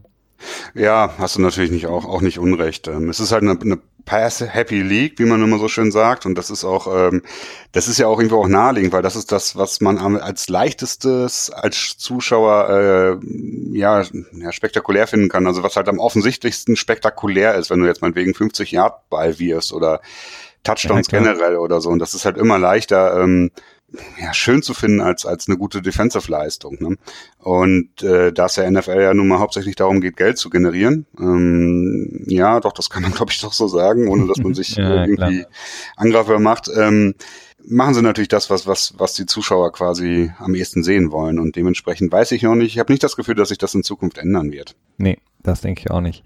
[0.76, 2.88] Ja, hast du natürlich nicht auch, auch nicht unrecht.
[2.88, 6.26] Ähm, es ist halt eine, eine Pass-Happy League, wie man immer so schön sagt.
[6.26, 7.22] Und das ist auch, ähm,
[7.74, 11.52] das ist ja auch irgendwo auch naheliegend, weil das ist das, was man als leichtestes
[11.52, 15.46] als Zuschauer äh, ja, ja spektakulär finden kann.
[15.46, 19.74] Also was halt am offensichtlichsten spektakulär ist, wenn du jetzt meinetwegen 50 Yard Ball wirst
[19.74, 20.02] oder
[20.64, 21.90] Touchdowns ja, generell oder so.
[21.90, 23.52] Und das ist halt immer leichter, ähm,
[24.22, 26.78] ja, schön zu finden als, als eine gute Defensive-Leistung.
[26.80, 26.98] Ne?
[27.40, 31.06] Und äh, da es der NFL ja nun mal hauptsächlich darum geht, Geld zu generieren,
[31.20, 34.70] ähm, ja, doch, das kann man, glaube ich, doch so sagen, ohne dass man sich
[34.76, 35.52] ja, irgendwie klar.
[35.96, 36.70] Angreifer macht.
[36.76, 37.16] Ähm,
[37.66, 41.40] machen sie natürlich das, was, was, was die Zuschauer quasi am ehesten sehen wollen.
[41.40, 43.84] Und dementsprechend weiß ich noch nicht, ich habe nicht das Gefühl, dass sich das in
[43.84, 44.76] Zukunft ändern wird.
[44.98, 46.24] Nee, das denke ich auch nicht.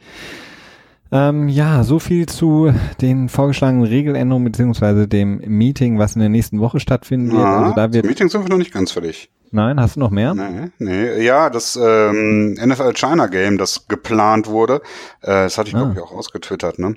[1.12, 6.60] Ähm, ja, so viel zu den vorgeschlagenen Regeländerungen beziehungsweise dem Meeting, was in der nächsten
[6.60, 7.46] Woche stattfinden wird.
[7.46, 9.30] also da wird Meeting sind wir noch nicht ganz fertig.
[9.54, 10.34] Nein, hast du noch mehr?
[10.34, 11.22] Nee, nee.
[11.26, 14.76] Ja, das ähm, NFL China Game, das geplant wurde,
[15.22, 15.80] äh, das hatte ich, ah.
[15.80, 16.96] glaube ich, auch ausgetwittert, ne?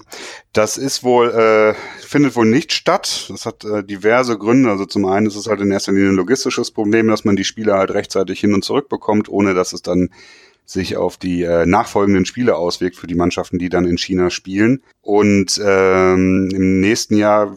[0.53, 3.27] Das ist wohl, äh, findet wohl nicht statt.
[3.29, 4.71] Das hat äh, diverse Gründe.
[4.71, 7.43] Also zum einen ist es halt in erster Linie ein logistisches Problem, dass man die
[7.43, 10.11] Spieler halt rechtzeitig hin und zurück bekommt, ohne dass es dann
[10.65, 14.83] sich auf die äh, nachfolgenden Spiele auswirkt für die Mannschaften, die dann in China spielen.
[15.03, 17.55] Und ähm, im nächsten Jahr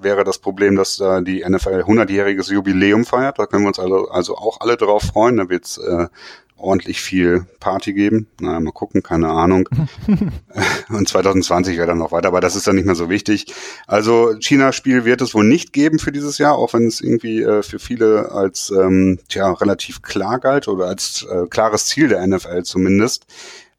[0.00, 3.38] wäre das Problem, dass da die NFL 100-jähriges Jubiläum feiert.
[3.38, 5.36] Da können wir uns also, also auch alle drauf freuen.
[5.36, 6.06] Da wird's äh,
[6.56, 8.28] ordentlich viel Party geben.
[8.40, 9.68] Na, mal gucken, keine Ahnung.
[10.88, 13.54] und 2020 wäre dann noch weiter, aber das ist dann nicht mehr so wichtig.
[13.86, 17.62] Also China-Spiel wird es wohl nicht geben für dieses Jahr, auch wenn es irgendwie äh,
[17.62, 22.62] für viele als ähm, tja, relativ klar galt oder als äh, klares Ziel der NFL
[22.62, 23.26] zumindest.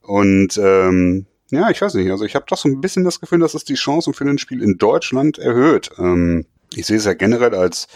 [0.01, 2.11] Und ähm, ja, ich weiß nicht.
[2.11, 4.37] Also ich habe doch so ein bisschen das Gefühl, dass es die Chancen für ein
[4.37, 5.89] Spiel in Deutschland erhöht.
[5.97, 7.87] Ähm, ich sehe es ja generell als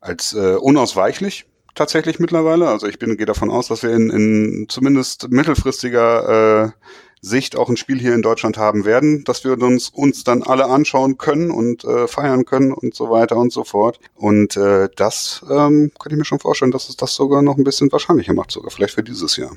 [0.00, 1.46] als äh, unausweichlich
[1.78, 2.68] tatsächlich mittlerweile.
[2.68, 6.70] Also ich bin gehe davon aus, dass wir in, in zumindest mittelfristiger äh,
[7.20, 10.66] Sicht auch ein Spiel hier in Deutschland haben werden, dass wir uns uns dann alle
[10.66, 13.98] anschauen können und äh, feiern können und so weiter und so fort.
[14.14, 17.64] Und äh, das ähm, kann ich mir schon vorstellen, dass es das sogar noch ein
[17.64, 19.52] bisschen wahrscheinlicher macht, sogar vielleicht für dieses Jahr.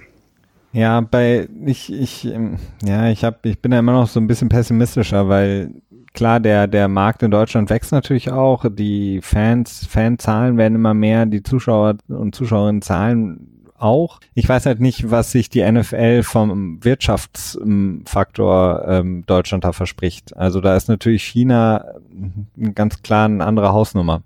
[0.74, 4.28] Ja, bei ich ich ähm, ja ich habe ich bin ja immer noch so ein
[4.28, 5.72] bisschen pessimistischer, weil
[6.14, 8.66] klar, der, der Markt in Deutschland wächst natürlich auch.
[8.70, 13.51] Die Fans, Fanzahlen werden immer mehr, die Zuschauer und Zuschauerinnen zahlen
[13.82, 14.20] auch.
[14.34, 20.36] Ich weiß halt nicht, was sich die NFL vom Wirtschaftsfaktor ähm, Deutschland da verspricht.
[20.38, 21.86] Also da ist natürlich China
[22.76, 24.22] ganz klar eine andere Hausnummer.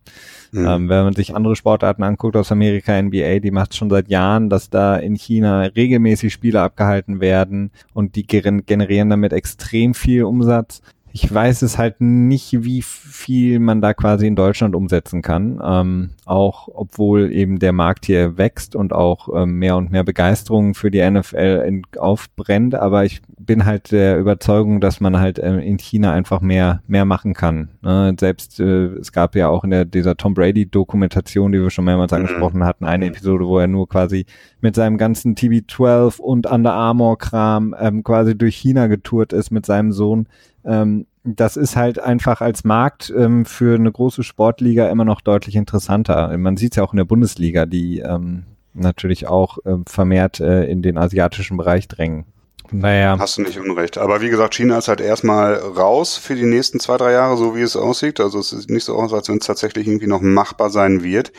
[0.51, 0.67] Mhm.
[0.67, 4.49] Ähm, wenn man sich andere Sportarten anguckt aus Amerika, NBA, die macht schon seit Jahren,
[4.49, 10.81] dass da in China regelmäßig Spiele abgehalten werden und die generieren damit extrem viel Umsatz
[11.15, 15.61] ich weiß es halt nicht, wie viel man da quasi in Deutschland umsetzen kann.
[15.63, 20.73] Ähm, auch obwohl eben der Markt hier wächst und auch ähm, mehr und mehr Begeisterung
[20.73, 22.75] für die NFL in, aufbrennt.
[22.75, 27.05] Aber ich bin halt der Überzeugung, dass man halt äh, in China einfach mehr, mehr
[27.05, 27.69] machen kann.
[27.81, 28.13] Ne?
[28.19, 31.85] Selbst äh, es gab ja auch in der, dieser Tom Brady Dokumentation, die wir schon
[31.85, 32.17] mehrmals mhm.
[32.17, 34.25] angesprochen hatten, eine Episode, wo er nur quasi
[34.59, 39.65] mit seinem ganzen TB12 und Under Armour Kram ähm, quasi durch China getourt ist mit
[39.65, 40.27] seinem Sohn
[40.65, 45.55] ähm, das ist halt einfach als Markt ähm, für eine große Sportliga immer noch deutlich
[45.55, 46.37] interessanter.
[46.37, 48.43] Man sieht es ja auch in der Bundesliga, die ähm,
[48.73, 52.25] natürlich auch äh, vermehrt äh, in den asiatischen Bereich drängen.
[52.71, 53.17] Naja.
[53.19, 53.97] Hast du nicht unrecht.
[53.97, 57.55] Aber wie gesagt, China ist halt erstmal raus für die nächsten zwei, drei Jahre, so
[57.55, 58.19] wie es aussieht.
[58.19, 61.31] Also es sieht nicht so aus, als wenn es tatsächlich irgendwie noch machbar sein wird.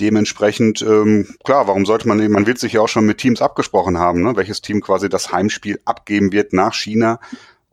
[0.00, 3.98] Dementsprechend, ähm, klar, warum sollte man, man wird sich ja auch schon mit Teams abgesprochen
[3.98, 4.36] haben, ne?
[4.36, 7.18] welches Team quasi das Heimspiel abgeben wird nach China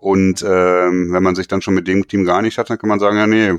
[0.06, 3.00] und ähm, wenn man sich dann schon mit dem Team geeinigt hat, dann kann man
[3.00, 3.54] sagen, ja nee,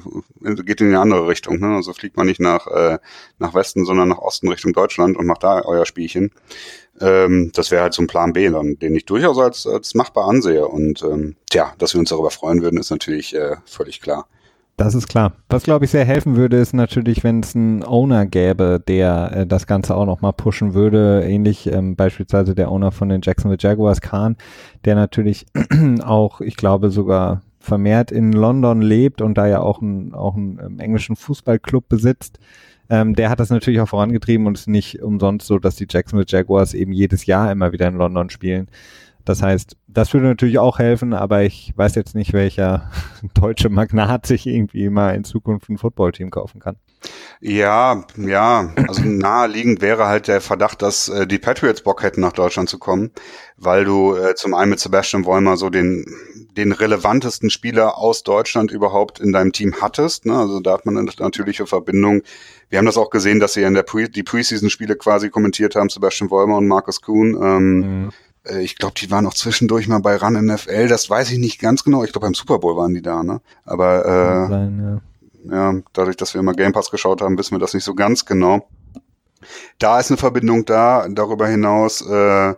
[0.62, 1.58] geht in eine andere Richtung.
[1.58, 1.74] Ne?
[1.74, 2.98] Also fliegt man nicht nach, äh,
[3.40, 6.30] nach Westen, sondern nach Osten Richtung Deutschland und macht da euer Spielchen.
[7.00, 10.28] Ähm, das wäre halt so ein Plan B, dann, den ich durchaus als, als machbar
[10.28, 10.68] ansehe.
[10.68, 14.28] Und ähm, tja, dass wir uns darüber freuen würden, ist natürlich äh, völlig klar.
[14.76, 15.32] Das ist klar.
[15.48, 19.46] Was, glaube ich, sehr helfen würde, ist natürlich, wenn es einen Owner gäbe, der äh,
[19.46, 21.24] das Ganze auch nochmal pushen würde.
[21.24, 24.36] Ähnlich ähm, beispielsweise der Owner von den Jacksonville Jaguars, Khan,
[24.84, 25.46] der natürlich
[26.04, 30.60] auch, ich glaube, sogar vermehrt in London lebt und da ja auch, ein, auch einen
[30.62, 32.38] ähm, englischen Fußballclub besitzt.
[32.90, 35.86] Ähm, der hat das natürlich auch vorangetrieben und es ist nicht umsonst so, dass die
[35.88, 38.68] Jacksonville Jaguars eben jedes Jahr immer wieder in London spielen.
[39.26, 42.90] Das heißt, das würde natürlich auch helfen, aber ich weiß jetzt nicht, welcher
[43.34, 46.76] deutsche Magnat sich irgendwie mal in Zukunft ein Footballteam kaufen kann.
[47.40, 52.32] Ja, ja, also naheliegend wäre halt der Verdacht, dass äh, die Patriots Bock hätten, nach
[52.32, 53.10] Deutschland zu kommen,
[53.56, 56.06] weil du äh, zum einen mit Sebastian Wollmer so den,
[56.56, 60.24] den relevantesten Spieler aus Deutschland überhaupt in deinem Team hattest.
[60.24, 60.38] Ne?
[60.38, 62.22] Also da hat man eine natürliche Verbindung.
[62.68, 65.88] Wir haben das auch gesehen, dass sie in der Pre die Preseason-Spiele quasi kommentiert haben,
[65.88, 67.36] Sebastian Wollmer und Markus Kuhn.
[67.40, 68.12] Ähm, mhm
[68.48, 70.88] Äh, ich glaube, die waren auch zwischendurch mal bei Run NFL.
[70.88, 72.04] Das weiß ich nicht ganz genau.
[72.04, 73.40] Ich glaube, beim Super Bowl waren die da, ne?
[73.64, 75.00] Aber äh, Sein,
[75.48, 75.72] ja.
[75.72, 78.24] ja, dadurch, dass wir immer Game Pass geschaut haben, wissen wir das nicht so ganz
[78.24, 78.68] genau.
[79.78, 81.06] Da ist eine Verbindung da.
[81.08, 82.54] Darüber hinaus äh,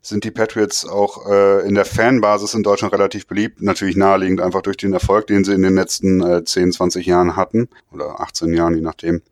[0.00, 3.62] sind die Patriots auch äh, in der Fanbasis in Deutschland relativ beliebt.
[3.62, 7.36] Natürlich naheliegend einfach durch den Erfolg, den sie in den letzten äh, 10, 20 Jahren
[7.36, 7.68] hatten.
[7.92, 9.22] Oder 18 Jahren, je nachdem.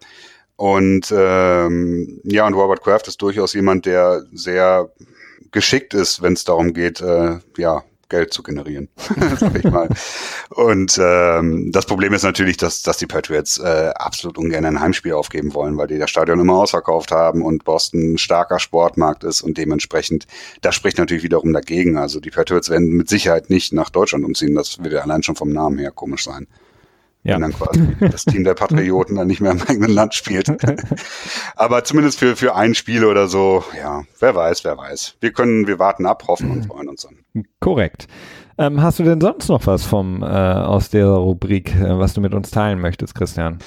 [0.56, 4.90] Und ähm, ja, und Robert Kraft ist durchaus jemand, der sehr
[5.52, 8.88] geschickt ist, wenn es darum geht, äh, ja, Geld zu generieren,
[9.38, 9.88] sag ich mal.
[10.50, 15.12] Und ähm, das Problem ist natürlich, dass, dass die Patriots äh, absolut ungern ein Heimspiel
[15.12, 19.40] aufgeben wollen, weil die das Stadion immer ausverkauft haben und Boston ein starker Sportmarkt ist
[19.40, 20.26] und dementsprechend,
[20.60, 21.96] das spricht natürlich wiederum dagegen.
[21.96, 25.50] Also die Patriots werden mit Sicherheit nicht nach Deutschland umziehen, das würde allein schon vom
[25.50, 26.46] Namen her komisch sein.
[27.22, 27.34] Ja.
[27.34, 30.48] Wenn dann quasi das Team der Patrioten dann nicht mehr im eigenen Land spielt.
[31.56, 35.16] Aber zumindest für, für ein Spiel oder so, ja, wer weiß, wer weiß.
[35.20, 37.44] Wir können, wir warten ab, hoffen und freuen uns dann.
[37.60, 38.06] Korrekt.
[38.56, 42.20] Ähm, hast du denn sonst noch was vom äh, aus der Rubrik, äh, was du
[42.20, 43.58] mit uns teilen möchtest, Christian?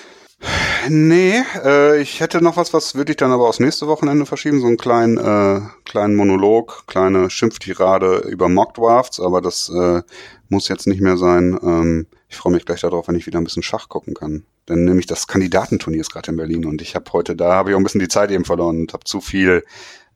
[0.90, 4.60] Nee, äh, ich hätte noch was, was würde ich dann aber aufs nächste Wochenende verschieben,
[4.60, 10.02] so einen kleinen, äh, kleinen Monolog, kleine Schimpftirade über Mockdrafts, aber das äh,
[10.50, 11.58] muss jetzt nicht mehr sein.
[11.64, 14.44] Ähm, ich freue mich gleich darauf, wenn ich wieder ein bisschen Schach gucken kann.
[14.68, 17.76] Denn nämlich das Kandidatenturnier ist gerade in Berlin und ich habe heute da, habe ich
[17.76, 19.64] auch ein bisschen die Zeit eben verloren und habe zu viel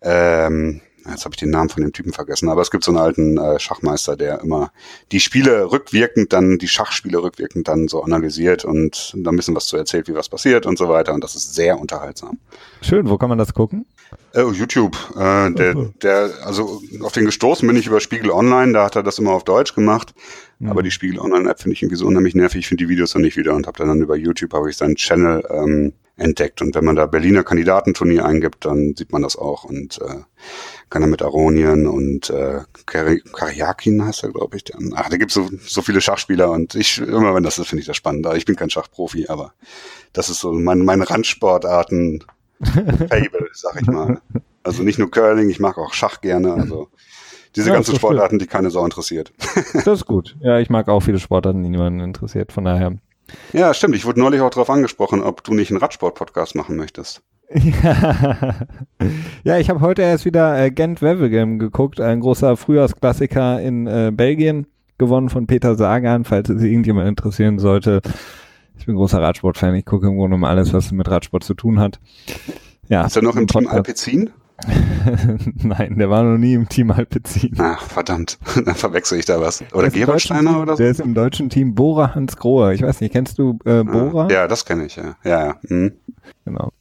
[0.01, 2.99] ähm, jetzt habe ich den Namen von dem Typen vergessen, aber es gibt so einen
[2.99, 4.71] alten äh, Schachmeister, der immer
[5.11, 9.67] die Spiele rückwirkend dann, die Schachspiele rückwirkend dann so analysiert und da ein bisschen was
[9.67, 11.13] zu erzählt, wie was passiert und so weiter.
[11.13, 12.39] Und das ist sehr unterhaltsam.
[12.81, 13.85] Schön, wo kann man das gucken?
[14.33, 14.97] Äh, YouTube.
[15.15, 19.03] Äh, der, der, also auf den gestoßen bin ich über Spiegel Online, da hat er
[19.03, 20.13] das immer auf Deutsch gemacht.
[20.59, 20.69] Mhm.
[20.69, 23.21] Aber die Spiegel Online-App finde ich irgendwie so unheimlich nervig, ich finde die Videos dann
[23.21, 26.61] nicht wieder und habe dann über YouTube habe ich seinen Channel ähm, entdeckt.
[26.61, 30.21] Und wenn man da Berliner Kandidatenturnier eingibt, dann sieht man das auch und äh,
[30.89, 34.63] kann er mit Aronien und äh, Karjakin heißt er, glaube ich.
[34.63, 37.67] Der, ach, da gibt es so, so viele Schachspieler und ich, immer wenn das ist,
[37.67, 38.27] finde ich das spannend.
[38.35, 39.53] Ich bin kein Schachprofi, aber
[40.13, 42.23] das ist so mein, mein Randsportarten
[42.63, 44.19] Fable, sag ich mal.
[44.63, 46.89] Also nicht nur Curling, ich mag auch Schach gerne, also
[47.57, 49.33] diese ja, ganzen Sportarten, die keine Sau interessiert.
[49.73, 50.37] das ist gut.
[50.39, 52.93] Ja, ich mag auch viele Sportarten, die niemanden interessiert, von daher.
[53.51, 53.95] Ja, stimmt.
[53.95, 57.23] Ich wurde neulich auch darauf angesprochen, ob du nicht einen Radsport-Podcast machen möchtest.
[59.43, 64.11] ja, ich habe heute erst wieder äh, Gent Wevelgem geguckt, ein großer Frühjahrsklassiker in äh,
[64.13, 68.01] Belgien, gewonnen von Peter Sagan, falls es irgendjemand interessieren sollte.
[68.77, 71.79] Ich bin großer Radsportfan, ich gucke im Grunde um alles, was mit Radsport zu tun
[71.79, 71.99] hat.
[72.89, 74.29] Ja, ist er noch im Team Alpecin?
[75.63, 77.55] Nein, der war noch nie im Team Alpecin.
[77.59, 79.63] Ach, verdammt, dann verwechsel ich da was.
[79.73, 80.83] Oder Gerolsteiner oder so?
[80.83, 82.73] Der ist im deutschen Team Bora Hans Grohe.
[82.73, 84.27] Ich weiß nicht, kennst du äh, ah, Bora?
[84.31, 85.15] ja, das kenne ich, ja.
[85.23, 85.55] Ja, ja.
[85.63, 85.93] Mhm.
[86.45, 86.71] Genau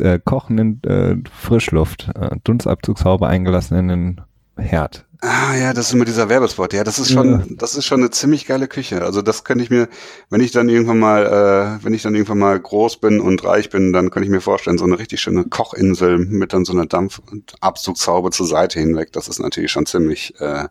[0.00, 4.20] äh, Kochen in äh, Frischluft, äh, Dunstabzugshaube eingelassen in den
[4.60, 5.06] Herd.
[5.22, 6.72] Ah ja, das ist immer dieser Werbespot.
[6.72, 7.44] Ja, das ist schon, ja.
[7.50, 9.02] das ist schon eine ziemlich geile Küche.
[9.02, 9.88] Also das könnte ich mir,
[10.30, 13.68] wenn ich dann irgendwann mal, äh, wenn ich dann irgendwann mal groß bin und reich
[13.68, 16.86] bin, dann könnte ich mir vorstellen, so eine richtig schöne Kochinsel mit dann so einer
[16.86, 19.12] Dampf- und Abzugshaube zur Seite hinweg.
[19.12, 20.68] Das ist natürlich schon ziemlich, äh,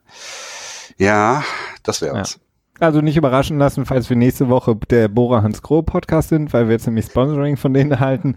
[0.97, 1.43] ja,
[1.83, 2.39] das wäre was.
[2.79, 6.67] Also nicht überraschen lassen, falls wir nächste Woche der Bora Hans Groh Podcast sind, weil
[6.67, 8.35] wir jetzt nämlich Sponsoring von denen erhalten.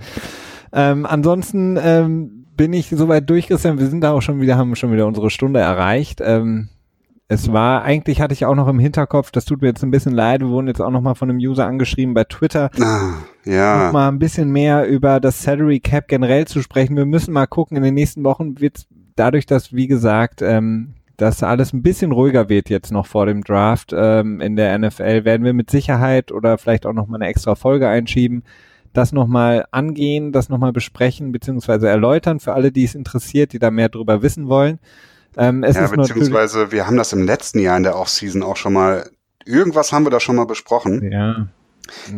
[0.72, 3.78] Ähm, ansonsten ähm, bin ich soweit durch, Christian.
[3.78, 6.20] Wir sind da auch schon wieder, haben schon wieder unsere Stunde erreicht.
[6.22, 6.68] Ähm,
[7.28, 10.12] es war, eigentlich hatte ich auch noch im Hinterkopf, das tut mir jetzt ein bisschen
[10.12, 13.86] leid, wir wurden jetzt auch noch mal von einem User angeschrieben bei Twitter, ah, ja.
[13.86, 16.94] noch mal ein bisschen mehr über das Salary Cap generell zu sprechen.
[16.94, 18.86] Wir müssen mal gucken, in den nächsten Wochen wird
[19.16, 23.42] dadurch, dass, wie gesagt, ähm, dass alles ein bisschen ruhiger wird jetzt noch vor dem
[23.44, 27.28] Draft ähm, in der NFL, werden wir mit Sicherheit oder vielleicht auch noch mal eine
[27.28, 28.42] extra Folge einschieben
[28.92, 33.70] das nochmal angehen, das nochmal besprechen, beziehungsweise erläutern für alle, die es interessiert, die da
[33.70, 34.78] mehr drüber wissen wollen.
[35.36, 38.56] Ähm, es ja, ist beziehungsweise wir haben das im letzten Jahr in der Offseason auch
[38.56, 39.10] schon mal,
[39.44, 41.10] irgendwas haben wir da schon mal besprochen.
[41.10, 41.46] Ja.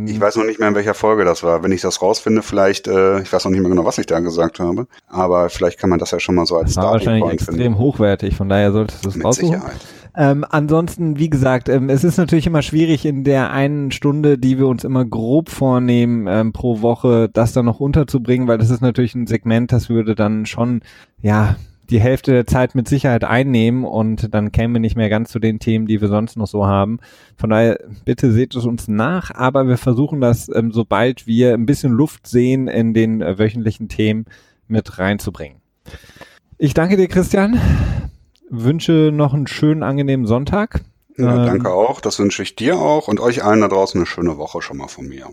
[0.06, 1.62] Ich weiß noch nicht mehr, in welcher Folge das war.
[1.62, 4.20] Wenn ich das rausfinde, vielleicht, äh, ich weiß noch nicht mehr genau, was ich da
[4.20, 7.32] gesagt habe, aber vielleicht kann man das ja schon mal so als das war wahrscheinlich
[7.32, 7.78] extrem finden.
[7.78, 9.60] hochwertig, von daher solltest du es raussuchen.
[9.60, 9.80] Sicherheit.
[10.16, 14.58] Ähm, ansonsten, wie gesagt, ähm, es ist natürlich immer schwierig in der einen Stunde, die
[14.58, 18.80] wir uns immer grob vornehmen ähm, pro Woche, das dann noch unterzubringen, weil das ist
[18.80, 20.82] natürlich ein Segment, das würde dann schon,
[21.20, 21.56] ja,
[21.90, 25.38] die Hälfte der Zeit mit Sicherheit einnehmen und dann kämen wir nicht mehr ganz zu
[25.38, 26.98] den Themen, die wir sonst noch so haben.
[27.36, 31.66] Von daher, bitte seht es uns nach, aber wir versuchen das, ähm, sobald wir ein
[31.66, 34.26] bisschen Luft sehen, in den äh, wöchentlichen Themen
[34.68, 35.58] mit reinzubringen.
[36.56, 37.60] Ich danke dir, Christian
[38.62, 40.80] wünsche noch einen schönen, angenehmen Sonntag.
[41.16, 42.00] Ja, ähm, danke auch.
[42.00, 44.88] Das wünsche ich dir auch und euch allen da draußen eine schöne Woche schon mal
[44.88, 45.26] von mir.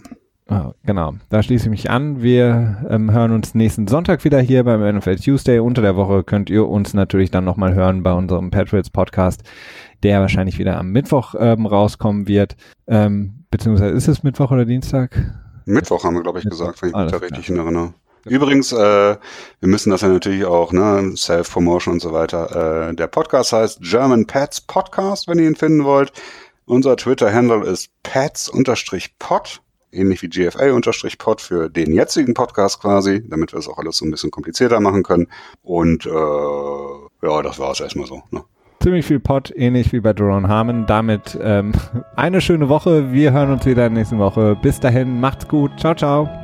[0.49, 2.22] Oh, genau, da schließe ich mich an.
[2.22, 5.59] Wir ähm, hören uns nächsten Sonntag wieder hier beim NFL Tuesday.
[5.59, 9.43] Unter der Woche könnt ihr uns natürlich dann nochmal hören bei unserem Patriots Podcast,
[10.03, 12.57] der wahrscheinlich wieder am Mittwoch ähm, rauskommen wird.
[12.88, 15.15] Ähm, beziehungsweise ist es Mittwoch oder Dienstag?
[15.65, 16.59] Mittwoch haben wir, glaube ich, Mittwoch.
[16.59, 17.93] gesagt, wenn ich mich da richtig erinnere.
[18.26, 22.89] Übrigens, äh, wir müssen das ja natürlich auch, ne, Self-Promotion und so weiter.
[22.89, 26.11] Äh, der Podcast heißt German Pets Podcast, wenn ihr ihn finden wollt.
[26.65, 29.61] Unser Twitter-Handle ist pets-pod
[29.91, 34.11] ähnlich wie GFA-Pod für den jetzigen Podcast quasi, damit wir das auch alles so ein
[34.11, 35.28] bisschen komplizierter machen können.
[35.63, 38.22] Und äh, ja, das war es erstmal so.
[38.32, 38.43] Ne?
[38.82, 40.86] Ziemlich viel Pod, ähnlich wie bei Duron Harmon.
[40.88, 41.74] Damit ähm,
[42.15, 43.11] eine schöne Woche.
[43.11, 44.57] Wir hören uns wieder nächste Woche.
[44.61, 45.72] Bis dahin, macht's gut.
[45.80, 46.41] Ciao, ciao.